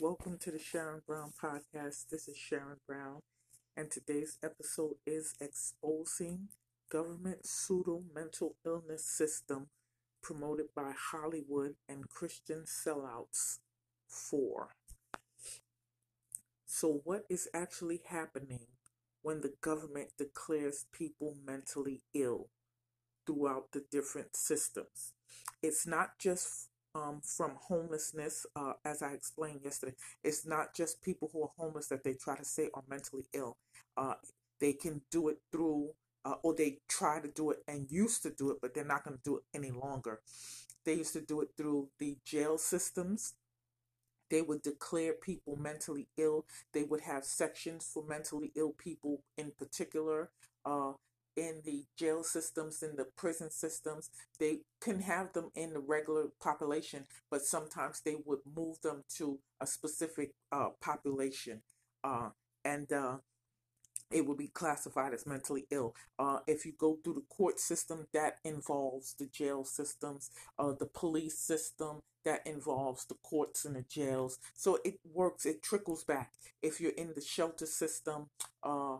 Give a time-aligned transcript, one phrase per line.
[0.00, 2.08] Welcome to the Sharon Brown podcast.
[2.10, 3.20] This is Sharon Brown,
[3.76, 6.48] and today's episode is Exposing
[6.90, 9.66] Government Pseudo Mental Illness System
[10.22, 13.58] promoted by Hollywood and Christian Sellouts
[14.08, 14.70] 4.
[16.64, 18.68] So, what is actually happening
[19.20, 22.48] when the government declares people mentally ill
[23.26, 25.12] throughout the different systems?
[25.62, 29.94] It's not just um, from homelessness, uh, as I explained yesterday.
[30.24, 33.56] It's not just people who are homeless that they try to say are mentally ill.
[33.96, 34.14] Uh,
[34.60, 35.90] they can do it through,
[36.24, 39.04] uh, or they try to do it and used to do it, but they're not
[39.04, 40.20] going to do it any longer.
[40.84, 43.34] They used to do it through the jail systems.
[44.30, 46.46] They would declare people mentally ill.
[46.72, 50.30] They would have sections for mentally ill people in particular.
[50.64, 50.92] Uh,
[51.40, 54.10] in the jail systems, in the prison systems.
[54.38, 59.38] They can have them in the regular population, but sometimes they would move them to
[59.60, 61.62] a specific uh, population.
[62.04, 62.30] Uh,
[62.62, 63.16] and uh,
[64.10, 65.94] it would be classified as mentally ill.
[66.18, 70.86] Uh, if you go through the court system, that involves the jail systems, uh, the
[70.86, 74.38] police system, that involves the courts and the jails.
[74.54, 76.32] So it works, it trickles back.
[76.60, 78.26] If you're in the shelter system,
[78.62, 78.98] uh,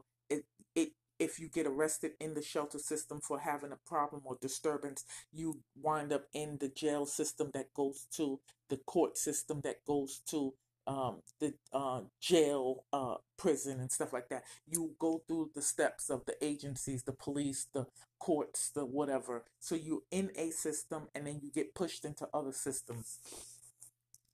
[1.20, 5.60] if you get arrested in the shelter system for having a problem or disturbance, you
[5.80, 8.40] wind up in the jail system that goes to
[8.70, 10.54] the court system that goes to
[10.86, 14.44] um, the uh, jail, uh, prison, and stuff like that.
[14.66, 17.86] You go through the steps of the agencies, the police, the
[18.18, 19.44] courts, the whatever.
[19.60, 23.18] So you're in a system, and then you get pushed into other systems.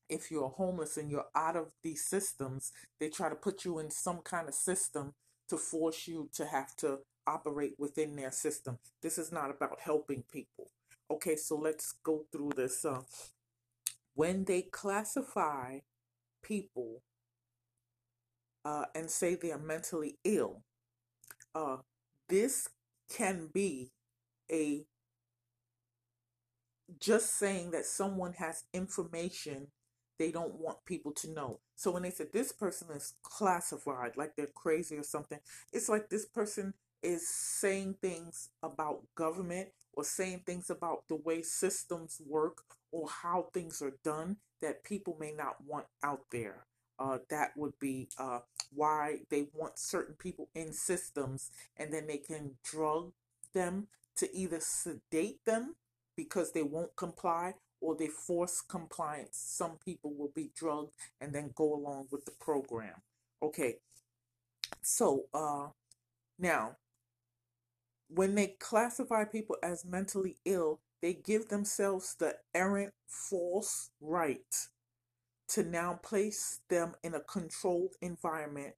[0.09, 2.71] If you're homeless and you're out of these systems,
[3.01, 5.15] they try to put you in some kind of system
[5.49, 8.79] to force you to have to operate within their system.
[9.03, 10.71] This is not about helping people.
[11.11, 12.85] Okay, so let's go through this.
[12.85, 13.03] Uh,
[14.15, 15.79] when they classify
[16.43, 17.03] people
[18.65, 20.63] uh, and say they are mentally ill,
[21.55, 21.79] uh,
[22.29, 22.69] this
[23.09, 23.93] can be
[24.51, 24.85] a
[27.01, 29.69] just saying that someone has information
[30.19, 31.61] they don't want people to know.
[31.77, 35.39] So when they said this person is classified like they're crazy or something,
[35.73, 41.43] it's like this person is saying things about government or saying things about the way
[41.43, 42.59] systems work
[42.93, 46.67] or how things are done that people may not want out there.
[46.99, 48.39] Uh, that would be uh,
[48.75, 53.13] why they want certain people in systems and then they can drug
[53.53, 55.75] them to either sedate them
[56.17, 57.55] because they won't comply
[57.87, 59.39] or they force compliance.
[59.41, 62.95] Some people will be drugged and then go along with the program.
[63.41, 63.77] Okay.
[64.83, 65.69] So, uh,
[66.37, 66.79] now,
[68.09, 74.67] when they classify people as mentally ill, they give themselves the errant false right
[75.51, 78.75] to now place them in a controlled environment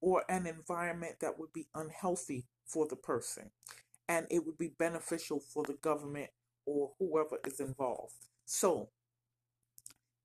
[0.00, 3.52] or an environment that would be unhealthy for the person.
[4.08, 6.30] And it would be beneficial for the government
[6.66, 8.26] or whoever is involved.
[8.50, 8.88] So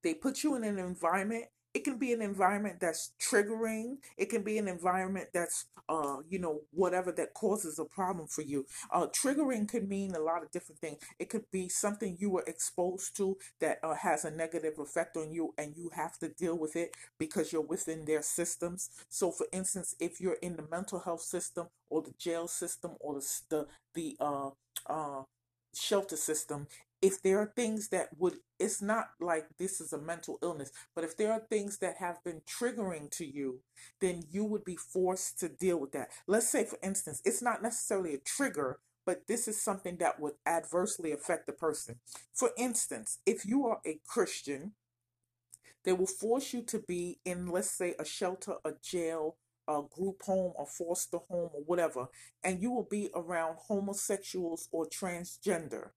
[0.02, 1.44] they put you in an environment.
[1.74, 3.98] It can be an environment that's triggering.
[4.16, 8.40] It can be an environment that's, uh, you know, whatever that causes a problem for
[8.40, 8.64] you.
[8.90, 10.98] Uh, triggering could mean a lot of different things.
[11.18, 15.32] It could be something you were exposed to that uh, has a negative effect on
[15.32, 18.88] you, and you have to deal with it because you're within their systems.
[19.10, 23.16] So, for instance, if you're in the mental health system or the jail system or
[23.20, 24.50] the the, the uh,
[24.86, 25.22] uh,
[25.74, 26.66] shelter system,
[27.02, 31.04] if there are things that would it's not like this is a mental illness but
[31.04, 33.60] if there are things that have been triggering to you
[34.00, 36.08] then you would be forced to deal with that.
[36.26, 40.34] Let's say for instance it's not necessarily a trigger but this is something that would
[40.44, 41.96] adversely affect the person.
[42.32, 44.72] For instance if you are a christian
[45.84, 49.36] they will force you to be in let's say a shelter a jail
[49.68, 52.06] a group home or foster home or whatever
[52.42, 55.90] and you will be around homosexuals or transgender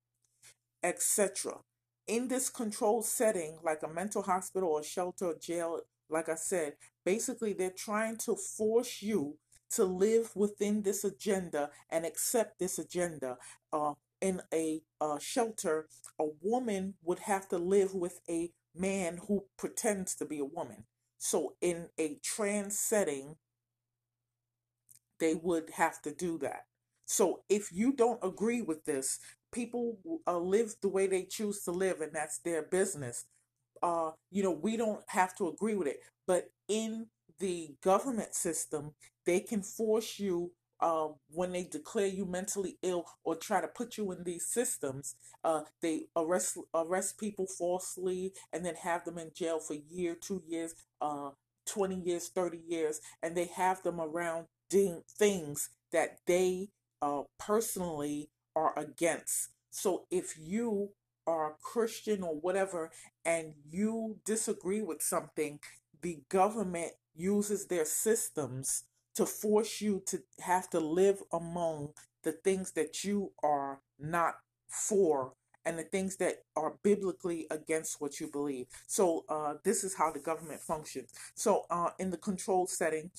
[0.84, 1.60] etc.
[2.08, 6.74] In this controlled setting, like a mental hospital or shelter or jail, like I said,
[7.06, 9.38] basically they're trying to force you
[9.72, 13.38] to live within this agenda and accept this agenda.
[13.72, 15.88] Uh, in a uh, shelter,
[16.20, 20.86] a woman would have to live with a man who pretends to be a woman.
[21.18, 23.36] So, in a trans setting,
[25.20, 26.66] they would have to do that.
[27.06, 29.20] So, if you don't agree with this,
[29.52, 29.98] people
[30.28, 33.26] uh, live the way they choose to live, and that's their business.
[33.82, 37.08] Uh, you know, we don't have to agree with it, but in
[37.40, 38.94] the government system,
[39.26, 40.52] they can force you
[40.82, 45.16] uh, when they declare you mentally ill or try to put you in these systems,
[45.44, 50.42] uh, they arrest arrest people falsely and then have them in jail for year, two
[50.48, 51.32] years, uh,
[51.66, 56.70] 20 years, 30 years, and they have them around doing things that they
[57.02, 59.50] uh, personally are against.
[59.72, 60.90] So if you
[61.26, 62.92] are a Christian or whatever
[63.24, 65.60] and you disagree with something,
[66.02, 68.84] the government uses their systems
[69.16, 71.90] to force you to have to live among
[72.24, 74.36] the things that you are not
[74.68, 75.34] for
[75.66, 78.66] and the things that are biblically against what you believe.
[78.88, 81.12] So, uh, this is how the government functions.
[81.36, 83.12] So, uh, in the controlled setting,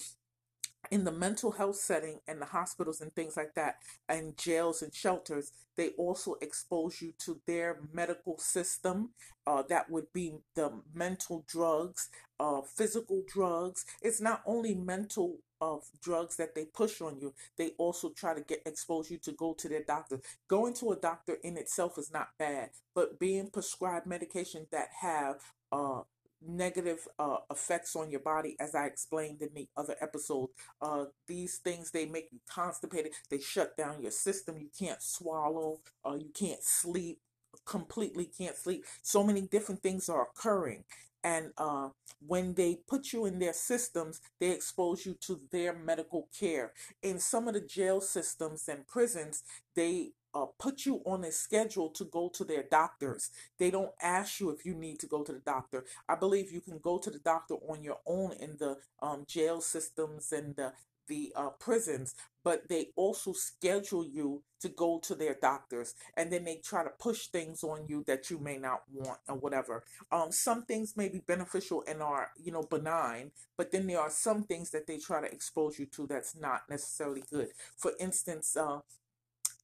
[0.91, 3.77] in the mental health setting and the hospitals and things like that,
[4.09, 9.11] and jails and shelters, they also expose you to their medical system.
[9.47, 13.85] Uh, that would be the mental drugs, uh, physical drugs.
[14.03, 18.41] It's not only mental of drugs that they push on you, they also try to
[18.41, 20.21] get expose you to go to their doctor.
[20.49, 25.37] Going to a doctor in itself is not bad, but being prescribed medication that have
[25.71, 26.01] uh,
[26.47, 30.49] negative uh, effects on your body as i explained in the other episode
[30.81, 35.81] uh, these things they make you constipated they shut down your system you can't swallow
[36.07, 37.19] uh, you can't sleep
[37.65, 38.85] completely can't sleep.
[39.03, 40.85] So many different things are occurring
[41.23, 41.91] and uh,
[42.27, 46.73] when they put you in their systems they expose you to their medical care.
[47.03, 49.43] In some of the jail systems and prisons
[49.75, 53.31] they uh, put you on a schedule to go to their doctors.
[53.59, 55.85] They don't ask you if you need to go to the doctor.
[56.09, 59.61] I believe you can go to the doctor on your own in the um, jail
[59.61, 60.73] systems and the
[61.09, 66.45] the uh, prisons, but they also schedule you to go to their doctors, and then
[66.45, 69.83] they try to push things on you that you may not want or whatever.
[70.13, 74.11] Um, some things may be beneficial and are you know benign, but then there are
[74.11, 77.49] some things that they try to expose you to that's not necessarily good.
[77.77, 78.79] For instance, uh,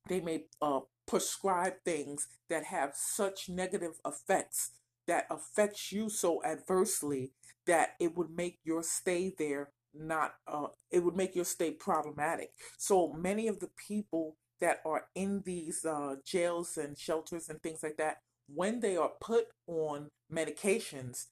[0.09, 4.73] they may uh, prescribe things that have such negative effects
[5.07, 7.33] that affects you so adversely
[7.67, 12.51] that it would make your stay there not uh, it would make your stay problematic.
[12.77, 17.83] So many of the people that are in these uh, jails and shelters and things
[17.83, 21.27] like that when they are put on medications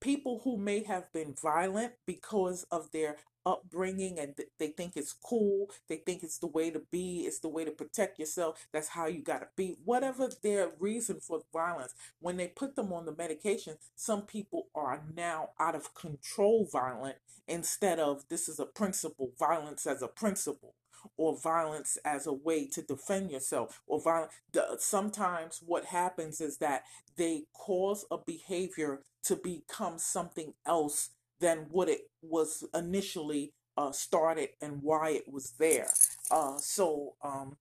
[0.00, 3.16] people who may have been violent because of their
[3.46, 7.40] upbringing and th- they think it's cool they think it's the way to be it's
[7.40, 9.76] the way to protect yourself that's how you got to be.
[9.84, 15.02] Whatever their reason for violence when they put them on the medication some people are
[15.16, 17.16] now out of control violent
[17.48, 20.74] instead of this is a principle violence as a principle
[21.16, 24.32] or violence as a way to defend yourself or violence
[24.78, 26.84] sometimes what happens is that
[27.16, 31.10] they cause a behavior to become something else
[31.40, 35.88] than what it was initially uh, started and why it was there.
[36.30, 37.56] Uh, so um,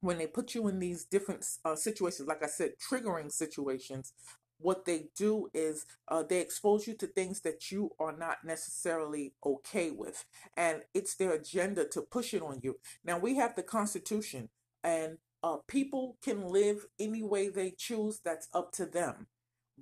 [0.00, 4.12] when they put you in these different uh, situations, like I said, triggering situations,
[4.60, 9.32] what they do is uh, they expose you to things that you are not necessarily
[9.44, 10.24] okay with.
[10.56, 12.78] And it's their agenda to push it on you.
[13.04, 14.48] Now, we have the Constitution,
[14.82, 19.28] and uh, people can live any way they choose, that's up to them.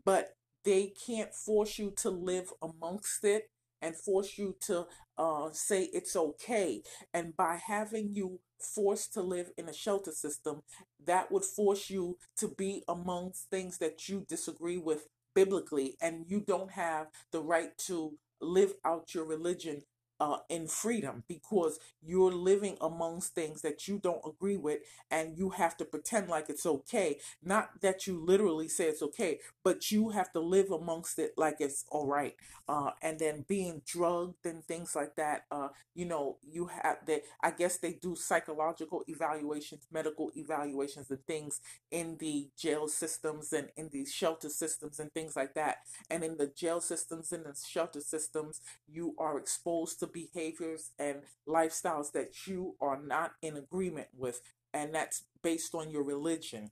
[0.05, 0.36] But
[0.67, 3.45] they can't force you to live amongst it
[3.81, 4.87] and force you to
[5.17, 6.83] uh, say it's okay.
[7.15, 8.41] And by having you
[8.75, 10.63] forced to live in a shelter system,
[11.07, 16.41] that would force you to be amongst things that you disagree with biblically, and you
[16.41, 19.82] don't have the right to live out your religion
[20.20, 24.81] uh, in freedom because you're living amongst things that you don't agree with
[25.11, 27.19] and you have to pretend like it's okay.
[27.43, 31.56] Not that you literally say it's okay, but you have to live amongst it like
[31.61, 32.35] it's all right.
[32.69, 37.23] Uh, and then being drugged and things like that, uh, you know, you have that.
[37.43, 43.69] I guess they do psychological evaluations, medical evaluations, and things in the jail systems and
[43.77, 45.79] in the shelter systems and things like that.
[46.11, 51.22] And in the jail systems and the shelter systems, you are exposed to behaviors and
[51.48, 54.41] lifestyles that you are not in agreement with,
[54.72, 56.70] and that's based on your religion.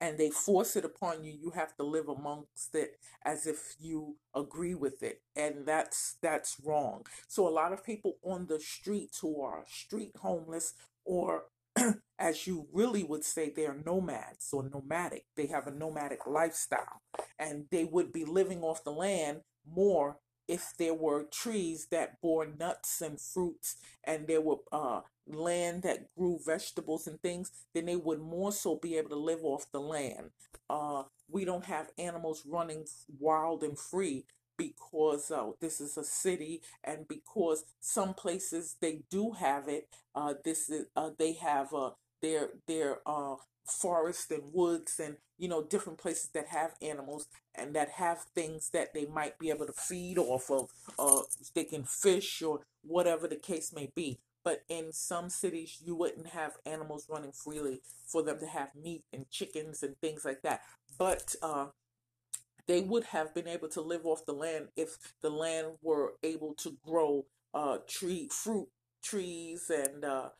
[0.00, 1.32] And they force it upon you.
[1.32, 6.56] You have to live amongst it as if you agree with it, and that's that's
[6.64, 7.06] wrong.
[7.28, 10.74] So a lot of people on the streets who are street homeless
[11.04, 11.44] or
[12.18, 15.24] as you really would say, they are nomads or nomadic.
[15.36, 17.00] They have a nomadic lifestyle
[17.38, 20.18] and they would be living off the land more
[20.48, 26.12] if there were trees that bore nuts and fruits and there were uh, land that
[26.16, 29.80] grew vegetables and things, then they would more so be able to live off the
[29.80, 30.30] land.
[30.68, 32.84] Uh, we don't have animals running
[33.18, 34.24] wild and free
[34.56, 39.88] because uh, this is a city and because some places they do have it.
[40.14, 45.48] Uh, this is uh, they have uh, their their uh, forests and woods and you
[45.48, 49.66] know different places that have animals and that have things that they might be able
[49.66, 50.70] to feed off of.
[50.98, 51.22] Uh,
[51.54, 54.18] they can fish or whatever the case may be.
[54.44, 59.04] But in some cities, you wouldn't have animals running freely for them to have meat
[59.12, 60.62] and chickens and things like that.
[60.98, 61.66] But uh,
[62.66, 66.54] they would have been able to live off the land if the land were able
[66.54, 68.68] to grow uh, tree fruit
[69.02, 70.30] trees and uh,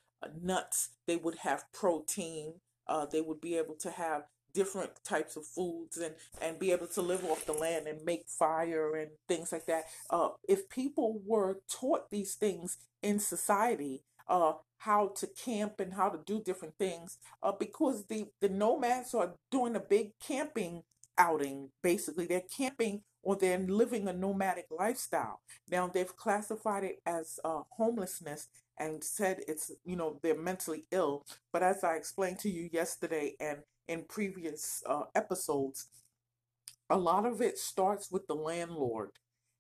[0.41, 0.91] nuts.
[1.07, 2.55] They would have protein.
[2.89, 4.23] Uh, they would be able to have
[4.55, 8.25] different types of foods and and be able to live off the land and make
[8.29, 9.85] fire and things like that.
[10.11, 16.09] Uh, if people were taught these things in society, uh, how to camp and how
[16.09, 20.83] to do different things, uh, because the the nomads are doing a big camping
[21.19, 21.71] outing.
[21.83, 25.41] Basically, they're camping or they're living a nomadic lifestyle.
[25.71, 28.49] Now they've classified it as uh, homelessness
[28.83, 31.25] and said it's you know they're mentally ill.
[31.53, 33.59] But as I explained to you yesterday and
[33.89, 35.89] in previous uh, episodes,
[36.91, 39.11] a lot of it starts with the landlord.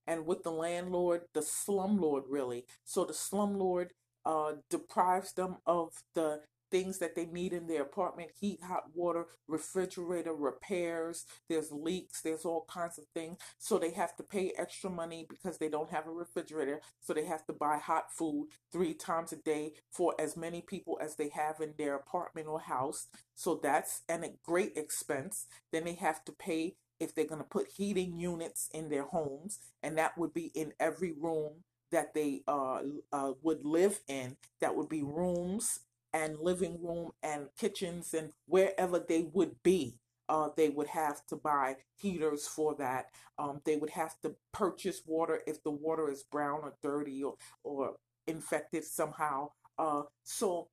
[0.06, 2.64] And with the landlord, the slumlord, really.
[2.84, 3.90] So the slumlord
[4.24, 6.40] uh, deprives them of the
[6.72, 11.24] things that they need in their apartment heat, hot water, refrigerator, repairs.
[11.48, 13.38] There's leaks, there's all kinds of things.
[13.58, 16.80] So they have to pay extra money because they don't have a refrigerator.
[17.00, 20.98] So they have to buy hot food three times a day for as many people
[21.00, 23.06] as they have in their apartment or house.
[23.36, 25.46] So that's an, a great expense.
[25.70, 29.58] Then they have to pay if they're going to put heating units in their homes,
[29.82, 32.80] and that would be in every room that they uh,
[33.12, 34.36] uh, would live in.
[34.60, 35.80] That would be rooms
[36.12, 39.98] and living room and kitchens and wherever they would be.
[40.28, 43.06] Uh, they would have to buy heaters for that.
[43.38, 47.34] Um, they would have to purchase water if the water is brown or dirty or,
[47.64, 49.50] or infected somehow.
[49.78, 50.68] Uh, so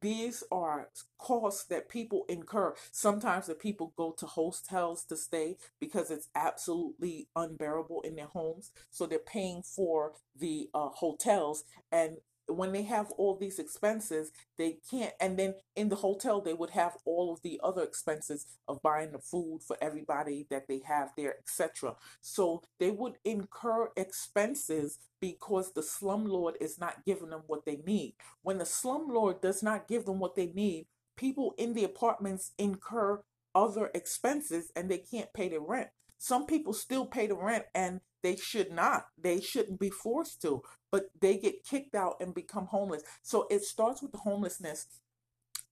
[0.00, 2.74] these are costs that people incur.
[2.92, 8.70] Sometimes the people go to hostels to stay because it's absolutely unbearable in their homes.
[8.90, 12.18] So they're paying for the uh, hotels and
[12.48, 15.12] when they have all these expenses, they can't.
[15.20, 19.12] And then in the hotel, they would have all of the other expenses of buying
[19.12, 21.94] the food for everybody that they have there, etc.
[22.20, 28.14] So they would incur expenses because the slumlord is not giving them what they need.
[28.42, 30.86] When the slumlord does not give them what they need,
[31.16, 33.20] people in the apartments incur
[33.54, 35.88] other expenses and they can't pay the rent.
[36.18, 39.06] Some people still pay the rent and they should not.
[39.16, 43.02] They shouldn't be forced to, but they get kicked out and become homeless.
[43.22, 44.86] So it starts with the homelessness.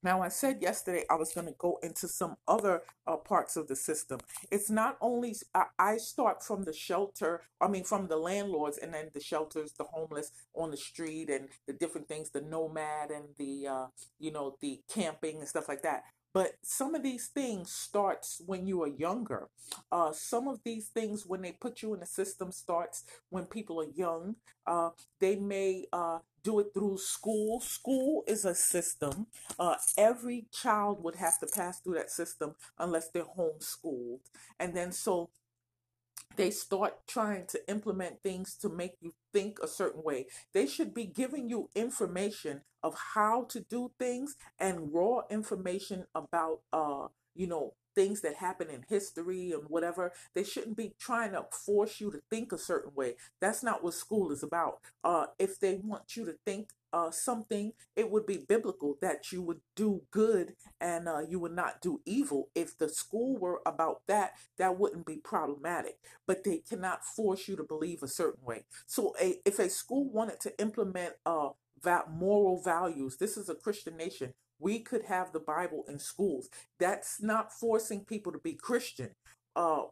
[0.02, 3.66] Now, I said yesterday I was going to go into some other uh, parts of
[3.66, 4.20] the system.
[4.52, 8.94] It's not only, I, I start from the shelter, I mean, from the landlords, and
[8.94, 13.30] then the shelters, the homeless on the street, and the different things, the nomad, and
[13.36, 13.86] the, uh,
[14.20, 16.02] you know, the camping and stuff like that.
[16.36, 19.48] But some of these things starts when you are younger.
[19.90, 23.80] Uh, some of these things, when they put you in the system, starts when people
[23.80, 24.36] are young.
[24.66, 27.60] Uh, they may uh, do it through school.
[27.60, 29.28] School is a system.
[29.58, 34.20] Uh, every child would have to pass through that system unless they're homeschooled.
[34.60, 35.30] And then so
[36.36, 40.26] they start trying to implement things to make you think a certain way.
[40.52, 46.60] They should be giving you information of how to do things and raw information about
[46.72, 50.12] uh you know things that happen in history and whatever.
[50.34, 53.14] They shouldn't be trying to force you to think a certain way.
[53.40, 54.80] That's not what school is about.
[55.02, 59.42] Uh, if they want you to think uh, something, it would be biblical that you
[59.42, 62.48] would do good and uh, you would not do evil.
[62.54, 65.98] If the school were about that, that wouldn't be problematic.
[66.26, 68.64] But they cannot force you to believe a certain way.
[68.86, 71.50] So, a, if a school wanted to implement uh,
[71.82, 74.32] that moral values, this is a Christian nation.
[74.58, 76.48] We could have the Bible in schools.
[76.80, 79.10] That's not forcing people to be Christian.
[79.54, 79.82] Uh,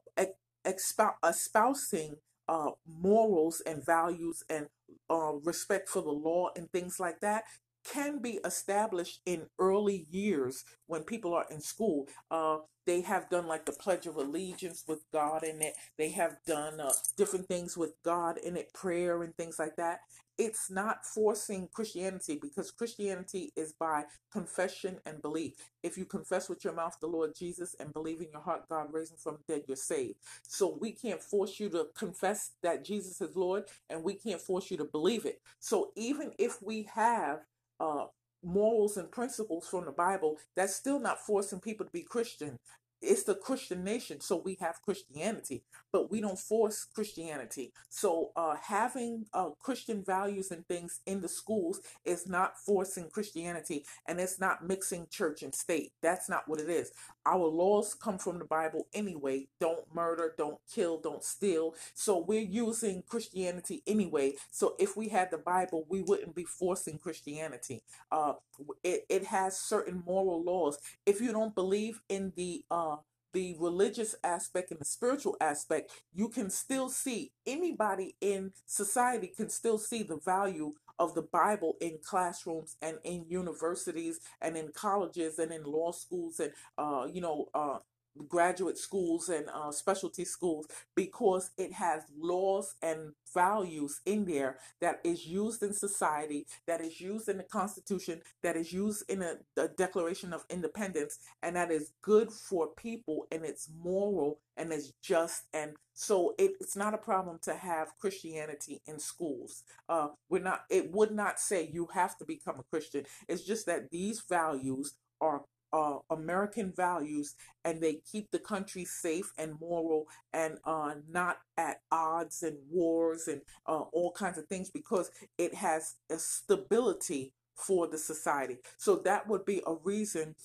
[0.66, 2.16] espousing
[2.48, 4.66] uh, morals and values and
[5.10, 7.44] uh, respect for the law and things like that
[7.84, 12.06] can be established in early years when people are in school.
[12.30, 15.74] Uh, they have done like the Pledge of Allegiance with God in it.
[15.98, 20.00] They have done uh, different things with God in it, prayer and things like that
[20.38, 25.54] it's not forcing Christianity because Christianity is by confession and belief.
[25.82, 28.88] If you confess with your mouth the Lord Jesus and believe in your heart God
[28.92, 30.16] raised him from the dead, you're saved.
[30.42, 34.70] So we can't force you to confess that Jesus is Lord and we can't force
[34.70, 35.40] you to believe it.
[35.60, 37.40] So even if we have
[37.80, 38.06] uh,
[38.42, 42.58] morals and principles from the Bible, that's still not forcing people to be Christian.
[43.02, 47.72] It's the Christian nation, so we have Christianity, but we don't force Christianity.
[47.88, 53.84] So uh, having uh, Christian values and things in the schools is not forcing Christianity,
[54.06, 55.92] and it's not mixing church and state.
[56.02, 56.92] That's not what it is.
[57.26, 59.48] Our laws come from the Bible anyway.
[59.60, 61.74] Don't murder, don't kill, don't steal.
[61.94, 64.34] So we're using Christianity anyway.
[64.50, 67.82] So if we had the Bible, we wouldn't be forcing Christianity.
[68.10, 68.34] Uh,
[68.82, 70.78] it, it has certain moral laws.
[71.06, 72.93] If you don't believe in the uh,
[73.34, 79.50] the religious aspect and the spiritual aspect, you can still see anybody in society can
[79.50, 85.38] still see the value of the Bible in classrooms and in universities and in colleges
[85.38, 87.78] and in law schools and uh, you know uh,
[88.28, 95.00] graduate schools and uh, specialty schools because it has laws and values in there that
[95.04, 99.36] is used in society, that is used in the Constitution, that is used in a,
[99.56, 104.92] a Declaration of Independence, and that is good for people and it's moral and it's
[105.02, 105.42] just.
[105.52, 109.62] And so it, it's not a problem to have Christianity in schools.
[109.88, 110.64] Uh, we're not.
[110.70, 113.04] It would not say you have to become a Christian.
[113.28, 115.42] It's just that these values are
[115.74, 121.78] uh, American values and they keep the country safe and moral and uh, not at
[121.90, 127.88] odds and wars and uh, all kinds of things because it has a stability for
[127.88, 128.58] the society.
[128.76, 130.36] So that would be a reason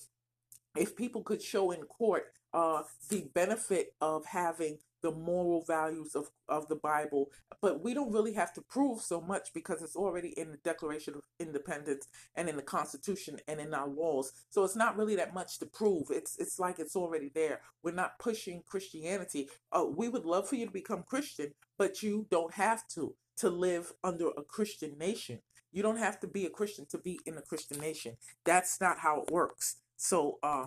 [0.76, 6.30] if people could show in court uh, the benefit of having the moral values of,
[6.48, 7.30] of the Bible.
[7.60, 11.14] But we don't really have to prove so much because it's already in the Declaration
[11.14, 14.32] of Independence and in the Constitution and in our laws.
[14.50, 16.06] So it's not really that much to prove.
[16.10, 17.60] It's it's like it's already there.
[17.82, 19.48] We're not pushing Christianity.
[19.72, 23.50] Uh, we would love for you to become Christian, but you don't have to to
[23.50, 25.40] live under a Christian nation.
[25.72, 28.16] You don't have to be a Christian to be in a Christian nation.
[28.44, 29.76] That's not how it works.
[29.96, 30.66] So uh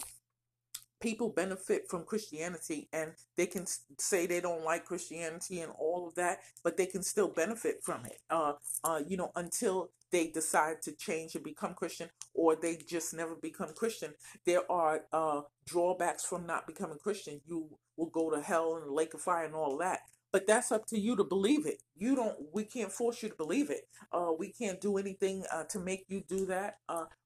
[1.03, 3.65] people benefit from Christianity and they can
[3.99, 8.05] say they don't like Christianity and all of that, but they can still benefit from
[8.05, 8.19] it.
[8.29, 8.53] Uh,
[8.85, 13.35] uh, you know, until they decide to change and become Christian or they just never
[13.35, 14.13] become Christian.
[14.45, 17.41] There are uh, drawbacks from not becoming Christian.
[17.45, 17.67] You
[17.97, 19.99] will go to hell and the lake of fire and all that.
[20.31, 21.83] But that's up to you to believe it.
[21.95, 22.35] You don't.
[22.53, 23.87] We can't force you to believe it.
[24.11, 26.77] Uh, we can't do anything uh, to make you do that.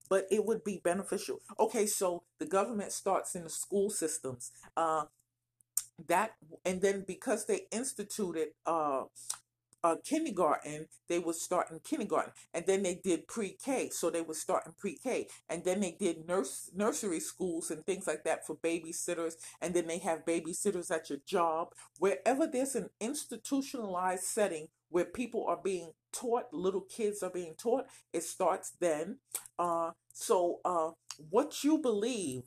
[0.09, 1.39] But it would be beneficial.
[1.59, 4.51] Okay, so the government starts in the school systems.
[4.75, 5.05] Uh,
[6.07, 9.03] that and then because they instituted uh,
[9.83, 14.35] uh, kindergarten, they would start in kindergarten, and then they did pre-K, so they would
[14.35, 18.55] start in pre-K, and then they did nurse nursery schools and things like that for
[18.55, 21.69] babysitters, and then they have babysitters at your job.
[21.99, 27.85] Wherever there's an institutionalized setting where people are being taught, little kids are being taught,
[28.13, 29.17] it starts then.
[29.59, 30.91] Uh, so uh,
[31.29, 32.43] what you believe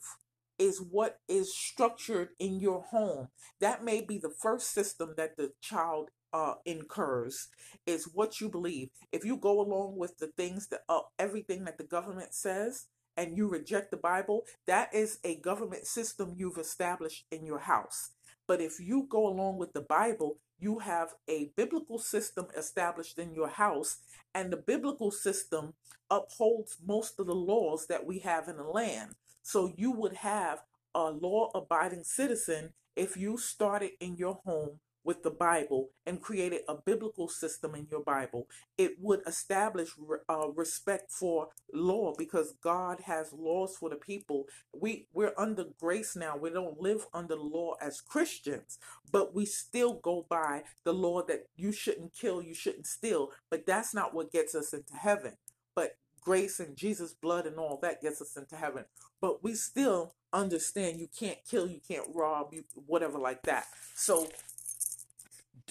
[0.58, 3.28] is what is structured in your home.
[3.60, 7.48] That may be the first system that the child uh, incurs
[7.86, 8.90] is what you believe.
[9.10, 13.36] If you go along with the things that uh, everything that the government says and
[13.36, 18.10] you reject the Bible, that is a government system you've established in your house.
[18.46, 23.34] But if you go along with the Bible, you have a biblical system established in
[23.34, 23.98] your house,
[24.34, 25.74] and the biblical system
[26.10, 29.14] upholds most of the laws that we have in the land.
[29.42, 30.62] So you would have
[30.94, 36.62] a law abiding citizen if you started in your home with the Bible and created
[36.68, 39.90] a biblical system in your Bible, it would establish
[40.28, 44.44] uh, respect for law because God has laws for the people.
[44.78, 46.36] We we're under grace now.
[46.36, 48.78] We don't live under law as Christians,
[49.10, 53.30] but we still go by the law that you shouldn't kill, you shouldn't steal.
[53.50, 55.34] But that's not what gets us into heaven.
[55.74, 58.84] But grace and Jesus' blood and all that gets us into heaven.
[59.20, 63.66] But we still understand you can't kill, you can't rob, you whatever like that.
[63.94, 64.28] So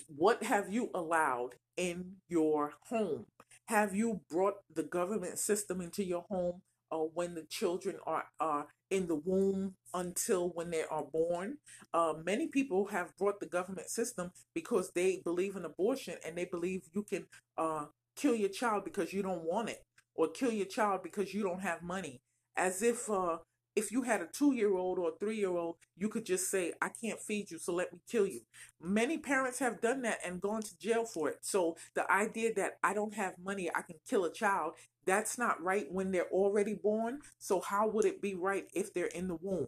[0.08, 3.26] what have you allowed in your home?
[3.68, 8.64] Have you brought the government system into your home uh, when the children are uh,
[8.90, 11.58] in the womb until when they are born?
[11.94, 16.46] Uh, many people have brought the government system because they believe in abortion and they
[16.46, 17.26] believe you can
[17.58, 17.86] uh,
[18.16, 19.86] kill your child because you don't want it
[20.16, 22.22] or kill your child because you don't have money.
[22.58, 23.38] As if uh,
[23.76, 26.74] if you had a two year old or three year old, you could just say,
[26.82, 28.42] I can't feed you, so let me kill you.
[28.82, 31.38] Many parents have done that and gone to jail for it.
[31.42, 34.74] So the idea that I don't have money, I can kill a child,
[35.06, 37.20] that's not right when they're already born.
[37.38, 39.68] So how would it be right if they're in the womb?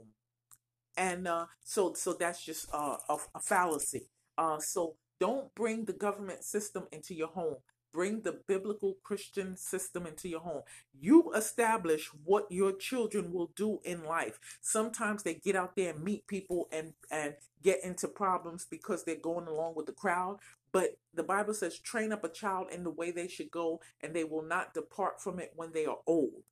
[0.98, 4.10] And uh, so, so that's just uh, a, a fallacy.
[4.38, 7.58] Uh, so don't bring the government system into your home.
[7.92, 10.62] Bring the biblical Christian system into your home.
[10.94, 14.40] You establish what your children will do in life.
[14.62, 19.16] Sometimes they get out there and meet people and and get into problems because they're
[19.16, 20.40] going along with the crowd.
[20.72, 24.16] But the Bible says, train up a child in the way they should go, and
[24.16, 26.44] they will not depart from it when they are old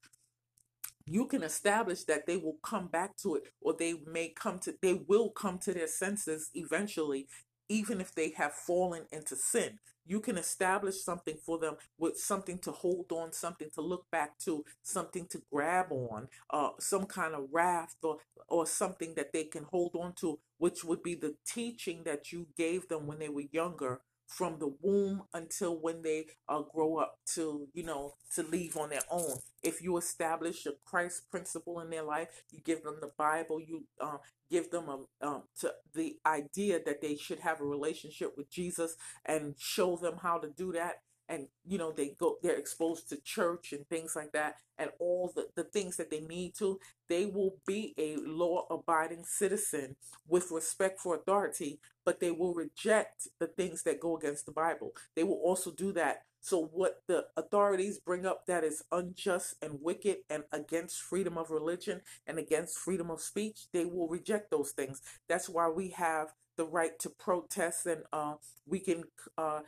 [1.10, 4.76] you can establish that they will come back to it or they may come to
[4.82, 7.28] they will come to their senses eventually
[7.70, 12.58] even if they have fallen into sin you can establish something for them with something
[12.58, 17.36] to hold on something to look back to something to grab on uh, some kind
[17.36, 21.36] of raft or or something that they can hold on to which would be the
[21.46, 26.26] teaching that you gave them when they were younger from the womb until when they
[26.48, 29.38] uh, grow up to you know to leave on their own.
[29.64, 33.84] If you establish a christ principle in their life you give them the bible you
[34.02, 38.50] um, give them a, um, to the idea that they should have a relationship with
[38.50, 40.96] jesus and show them how to do that
[41.30, 45.32] and you know they go they're exposed to church and things like that and all
[45.36, 49.96] the, the things that they need to they will be a law abiding citizen
[50.28, 54.94] with respect for authority but they will reject the things that go against the bible.
[55.16, 56.24] They will also do that.
[56.42, 61.52] So what the authorities bring up that is unjust and wicked and against freedom of
[61.52, 65.02] religion and against freedom of speech they will reject those things.
[65.28, 69.04] That's why we have the right to protest and uh, we can
[69.38, 69.62] uh,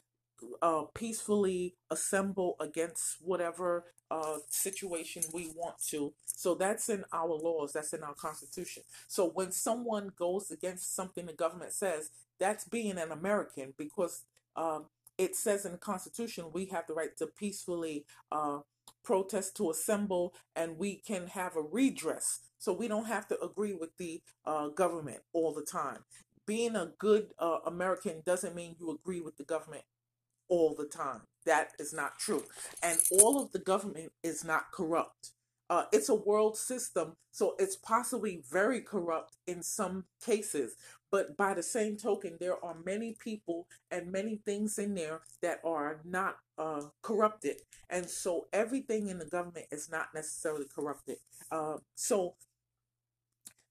[0.62, 6.14] uh, peacefully assemble against whatever uh, situation we want to.
[6.26, 8.84] So that's in our laws, that's in our constitution.
[9.08, 14.24] So when someone goes against something the government says, that's being an American because
[14.56, 14.86] um,
[15.18, 18.60] it says in the Constitution we have the right to peacefully uh,
[19.04, 22.40] protest, to assemble, and we can have a redress.
[22.58, 26.00] So we don't have to agree with the uh, government all the time.
[26.46, 29.84] Being a good uh, American doesn't mean you agree with the government
[30.52, 31.22] all the time.
[31.46, 32.44] That is not true.
[32.84, 35.32] And all of the government is not corrupt.
[35.70, 40.76] Uh, it's a world system, so it's possibly very corrupt in some cases.
[41.10, 45.62] But by the same token, there are many people and many things in there that
[45.64, 47.62] are not uh, corrupted.
[47.90, 51.18] And so everything in the government is not necessarily corrupted.
[51.50, 52.36] Uh, so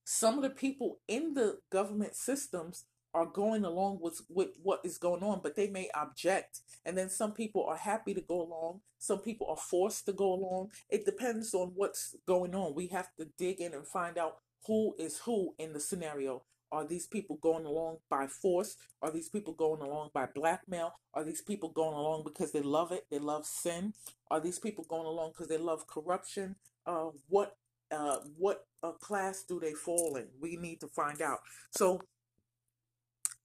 [0.05, 2.85] some of the people in the government systems
[3.15, 6.61] are going along with, with what is going on, but they may object.
[6.85, 8.81] And then some people are happy to go along.
[8.99, 10.71] Some people are forced to go along.
[10.89, 12.75] It depends on what's going on.
[12.75, 16.43] We have to dig in and find out who is who in the scenario.
[16.73, 18.77] Are these people going along by force?
[19.03, 20.95] Are these people going along by blackmail?
[21.15, 23.07] Are these people going along because they love it?
[23.11, 23.93] They love sin?
[24.31, 26.55] Are these people going along because they love corruption?
[26.87, 27.57] Uh, what
[27.91, 30.29] uh, what uh, class do they fall in?
[30.41, 31.41] We need to find out.
[31.73, 32.01] So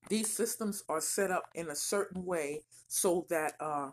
[0.08, 3.90] these systems are set up in a certain way so that uh,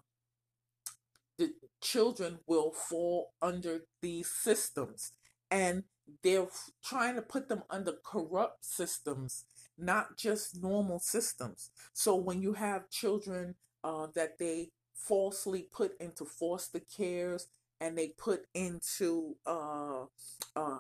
[1.38, 5.14] the children will fall under these systems.
[5.50, 5.84] And
[6.24, 6.48] they're
[6.84, 9.46] trying to put them under corrupt systems
[9.78, 11.72] not just normal systems.
[11.94, 17.48] So when you have children uh, that they falsely put into foster cares
[17.82, 20.04] and they put into uh,
[20.56, 20.80] uh,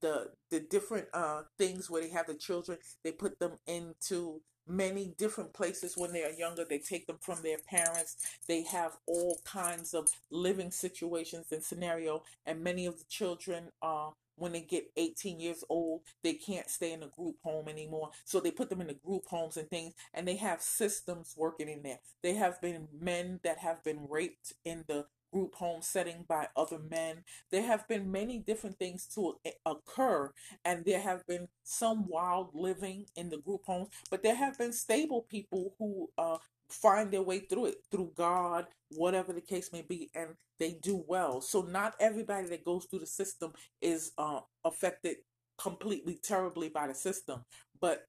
[0.00, 2.78] the the different uh, things where they have the children.
[3.02, 6.64] They put them into many different places when they are younger.
[6.64, 8.16] They take them from their parents.
[8.48, 12.22] They have all kinds of living situations and scenario.
[12.44, 14.08] And many of the children are.
[14.08, 18.10] Uh, when they get 18 years old, they can't stay in a group home anymore.
[18.26, 21.70] So they put them in the group homes and things, and they have systems working
[21.70, 22.00] in there.
[22.22, 26.78] They have been men that have been raped in the group home setting by other
[26.78, 27.24] men.
[27.50, 30.32] There have been many different things to occur,
[30.64, 34.72] and there have been some wild living in the group homes, but there have been
[34.72, 39.82] stable people who uh, find their way through it through God, whatever the case may
[39.82, 41.40] be, and they do well.
[41.40, 45.16] So, not everybody that goes through the system is uh, affected
[45.58, 47.44] completely terribly by the system,
[47.80, 48.06] but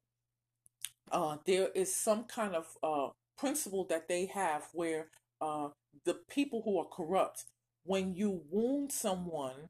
[1.12, 5.08] uh, there is some kind of uh, principle that they have where
[5.41, 5.69] uh,
[6.06, 7.45] the people who are corrupt,
[7.84, 9.69] when you wound someone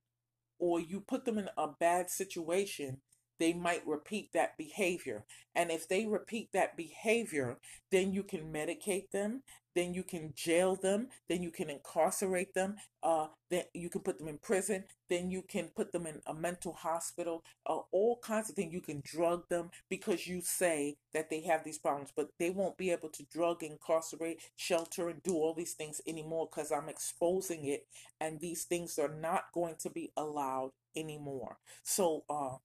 [0.60, 3.00] or you put them in a bad situation,
[3.40, 5.26] they might repeat that behavior.
[5.56, 7.58] And if they repeat that behavior,
[7.92, 9.44] then you can medicate them,
[9.78, 14.18] then you can jail them, then you can incarcerate them, uh, then you can put
[14.18, 18.50] them in prison, then you can put them in a mental hospital, uh, all kinds
[18.50, 18.74] of things.
[18.74, 22.78] You can drug them because you say that they have these problems, but they won't
[22.78, 27.66] be able to drug, incarcerate, shelter, and do all these things anymore because I'm exposing
[27.66, 27.86] it,
[28.20, 31.58] and these things are not going to be allowed anymore.
[31.84, 32.56] So, uh,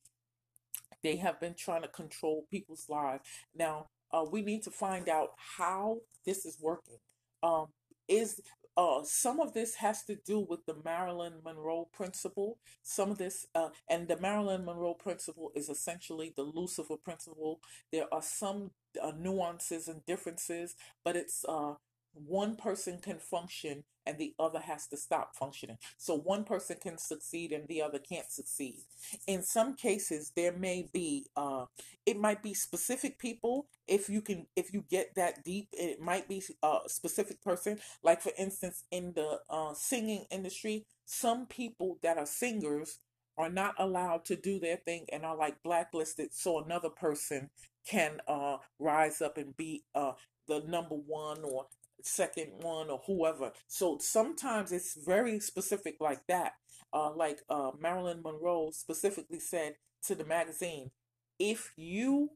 [1.03, 3.23] they have been trying to control people's lives.
[3.55, 6.99] Now, uh, we need to find out how this is working.
[7.43, 7.69] Um,
[8.09, 8.41] is
[8.77, 12.59] uh, some of this has to do with the Marilyn Monroe principle.
[12.83, 17.61] Some of this, uh, and the Marilyn Monroe principle is essentially the Lucifer principle.
[17.93, 18.71] There are some
[19.03, 21.75] uh, nuances and differences, but it's uh,
[22.15, 25.79] one person can function and the other has to stop functioning.
[25.97, 28.81] So one person can succeed and the other can't succeed.
[29.27, 31.67] In some cases, there may be, uh,
[32.07, 33.67] it might be specific people.
[33.87, 37.79] If you can, if you get that deep, it might be a specific person.
[38.03, 42.99] Like for instance, in the uh, singing industry, some people that are singers
[43.39, 46.33] are not allowed to do their thing and are like blacklisted.
[46.33, 47.51] So another person
[47.87, 50.13] can uh, rise up and be uh,
[50.49, 51.67] the number one or
[52.05, 53.53] second one or whoever.
[53.67, 56.55] So sometimes it's very specific like that.
[56.93, 60.91] Uh, like uh, Marilyn Monroe specifically said to the magazine,
[61.39, 62.31] if you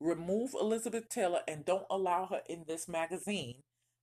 [0.00, 3.56] remove Elizabeth Taylor and don't allow her in this magazine,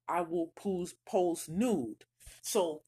[0.08, 2.06] I will pose, pose nude.
[2.42, 2.82] So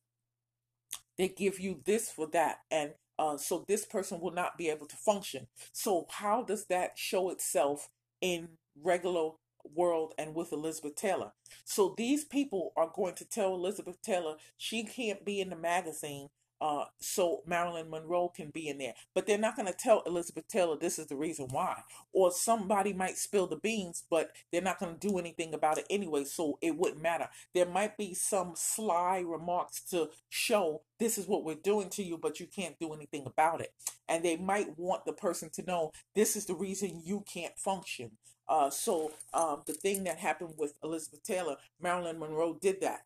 [1.18, 2.60] they give you this for that.
[2.70, 5.48] And uh, so this person will not be able to function.
[5.72, 7.90] So how does that show itself
[8.22, 8.50] in
[8.82, 9.32] regular
[9.76, 11.32] world and with Elizabeth Taylor.
[11.66, 16.30] So these people are going to tell Elizabeth Taylor she can't be in the magazine
[16.60, 18.93] uh, so Marilyn Monroe can be in there.
[19.13, 21.82] But they're not going to tell Elizabeth Taylor this is the reason why.
[22.13, 25.86] Or somebody might spill the beans, but they're not going to do anything about it
[25.89, 27.30] anyway, so it wouldn't matter.
[27.54, 32.17] There might be some sly remarks to show this is what we're doing to you,
[32.17, 33.74] but you can't do anything about it.
[34.10, 38.12] And they might want the person to know this is the reason you can't function.
[38.50, 43.02] Uh, so um, the thing that happened with Elizabeth Taylor, Marilyn Monroe did that.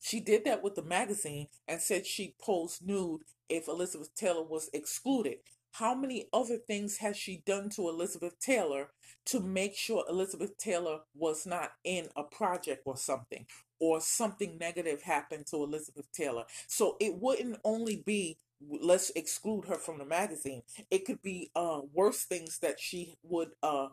[0.00, 4.70] She did that with the magazine and said she'd post nude if Elizabeth Taylor was
[4.72, 5.38] excluded.
[5.72, 8.88] How many other things has she done to Elizabeth Taylor
[9.26, 13.46] to make sure Elizabeth Taylor was not in a project or something,
[13.78, 16.44] or something negative happened to Elizabeth Taylor?
[16.66, 20.62] So it wouldn't only be let's exclude her from the magazine.
[20.90, 23.88] It could be uh, worse things that she would uh,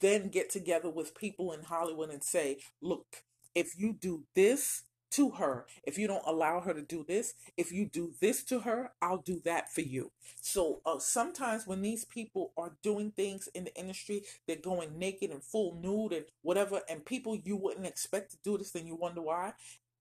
[0.00, 3.22] then get together with people in Hollywood and say, look,
[3.54, 7.72] if you do this to her, if you don't allow her to do this, if
[7.72, 10.12] you do this to her, I'll do that for you.
[10.40, 15.30] So uh, sometimes when these people are doing things in the industry, they're going naked
[15.30, 18.96] and full nude and whatever, and people you wouldn't expect to do this, then you
[18.96, 19.54] wonder why.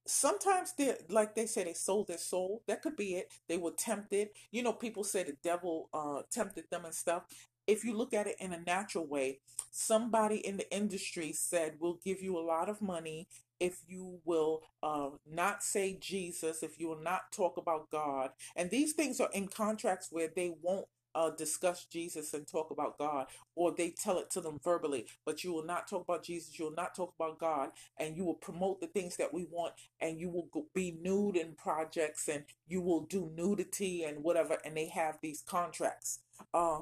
[0.06, 2.64] Sometimes they like they say they sold their soul.
[2.68, 3.30] That could be it.
[3.50, 4.30] They were tempted.
[4.52, 7.24] You know people say the devil uh tempted them and stuff.
[7.66, 9.40] If you look at it in a natural way
[9.72, 13.28] somebody in the industry said we'll give you a lot of money
[13.60, 18.70] if you will uh, not say jesus if you will not talk about god and
[18.70, 23.26] these things are in contracts where they won't uh, discuss Jesus and talk about God,
[23.56, 26.66] or they tell it to them verbally, but you will not talk about Jesus, you
[26.66, 30.20] will not talk about God, and you will promote the things that we want, and
[30.20, 34.90] you will be nude in projects, and you will do nudity and whatever, and they
[34.90, 36.20] have these contracts.
[36.54, 36.80] Uh,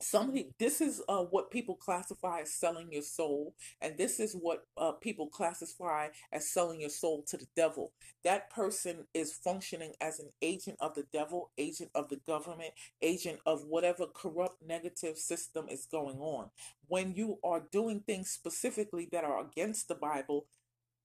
[0.00, 4.64] somebody this is uh, what people classify as selling your soul and this is what
[4.76, 7.92] uh, people classify as selling your soul to the devil.
[8.24, 13.40] That person is functioning as an agent of the devil agent of the government agent
[13.46, 16.50] of whatever corrupt negative system is going on.
[16.88, 20.46] When you are doing things specifically that are against the bible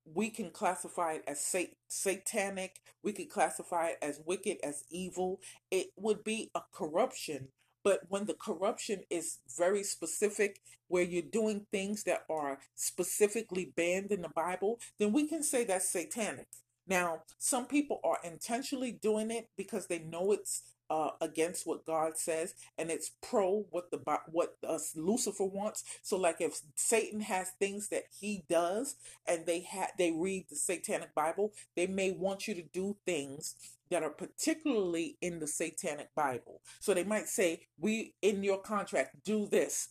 [0.05, 5.39] we can classify it as sat- satanic we could classify it as wicked as evil.
[5.71, 7.49] It would be a corruption
[7.83, 14.11] but when the corruption is very specific, where you're doing things that are specifically banned
[14.11, 16.47] in the Bible, then we can say that's satanic.
[16.87, 22.17] Now, some people are intentionally doing it because they know it's uh, against what God
[22.17, 23.99] says, and it's pro what the
[24.31, 25.83] what uh, Lucifer wants.
[26.01, 28.95] So, like if Satan has things that he does,
[29.27, 33.53] and they had they read the Satanic Bible, they may want you to do things
[33.89, 36.61] that are particularly in the Satanic Bible.
[36.79, 39.89] So they might say, "We in your contract do this."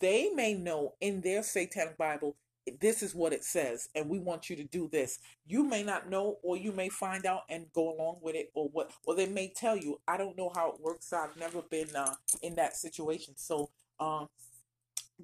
[0.00, 2.36] They may know in their Satanic Bible
[2.80, 5.18] this is what it says and we want you to do this.
[5.46, 8.68] You may not know or you may find out and go along with it or
[8.68, 11.12] what or they may tell you i don't know how it works.
[11.12, 13.34] I've never been uh, in that situation.
[13.36, 14.28] So um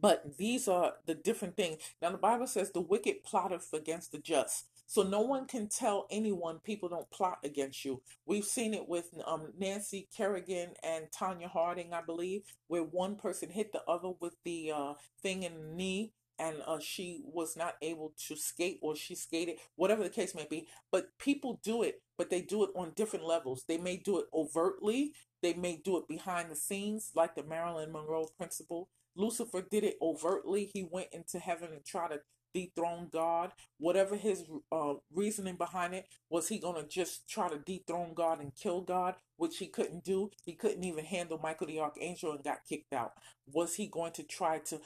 [0.01, 1.79] but these are the different things.
[2.03, 6.07] Now the bible says the wicked plotteth against the just so no one can tell
[6.11, 8.01] anyone people don't plot against you.
[8.25, 13.51] We've seen it with um, Nancy Kerrigan and Tonya Harding, I believe, where one person
[13.51, 17.75] hit the other with the uh, thing in the knee and uh, she was not
[17.83, 20.69] able to skate or she skated, whatever the case may be.
[20.91, 23.65] But people do it, but they do it on different levels.
[23.69, 27.93] They may do it overtly, they may do it behind the scenes, like the Marilyn
[27.93, 28.89] Monroe principle.
[29.17, 30.71] Lucifer did it overtly.
[30.73, 32.21] He went into heaven and tried to
[32.55, 33.53] dethrone God?
[33.79, 38.41] Whatever his uh, reasoning behind it, was he going to just try to dethrone God
[38.41, 40.31] and kill God, which he couldn't do?
[40.45, 43.13] He couldn't even handle Michael the Archangel and got kicked out.
[43.47, 44.81] Was he going to try to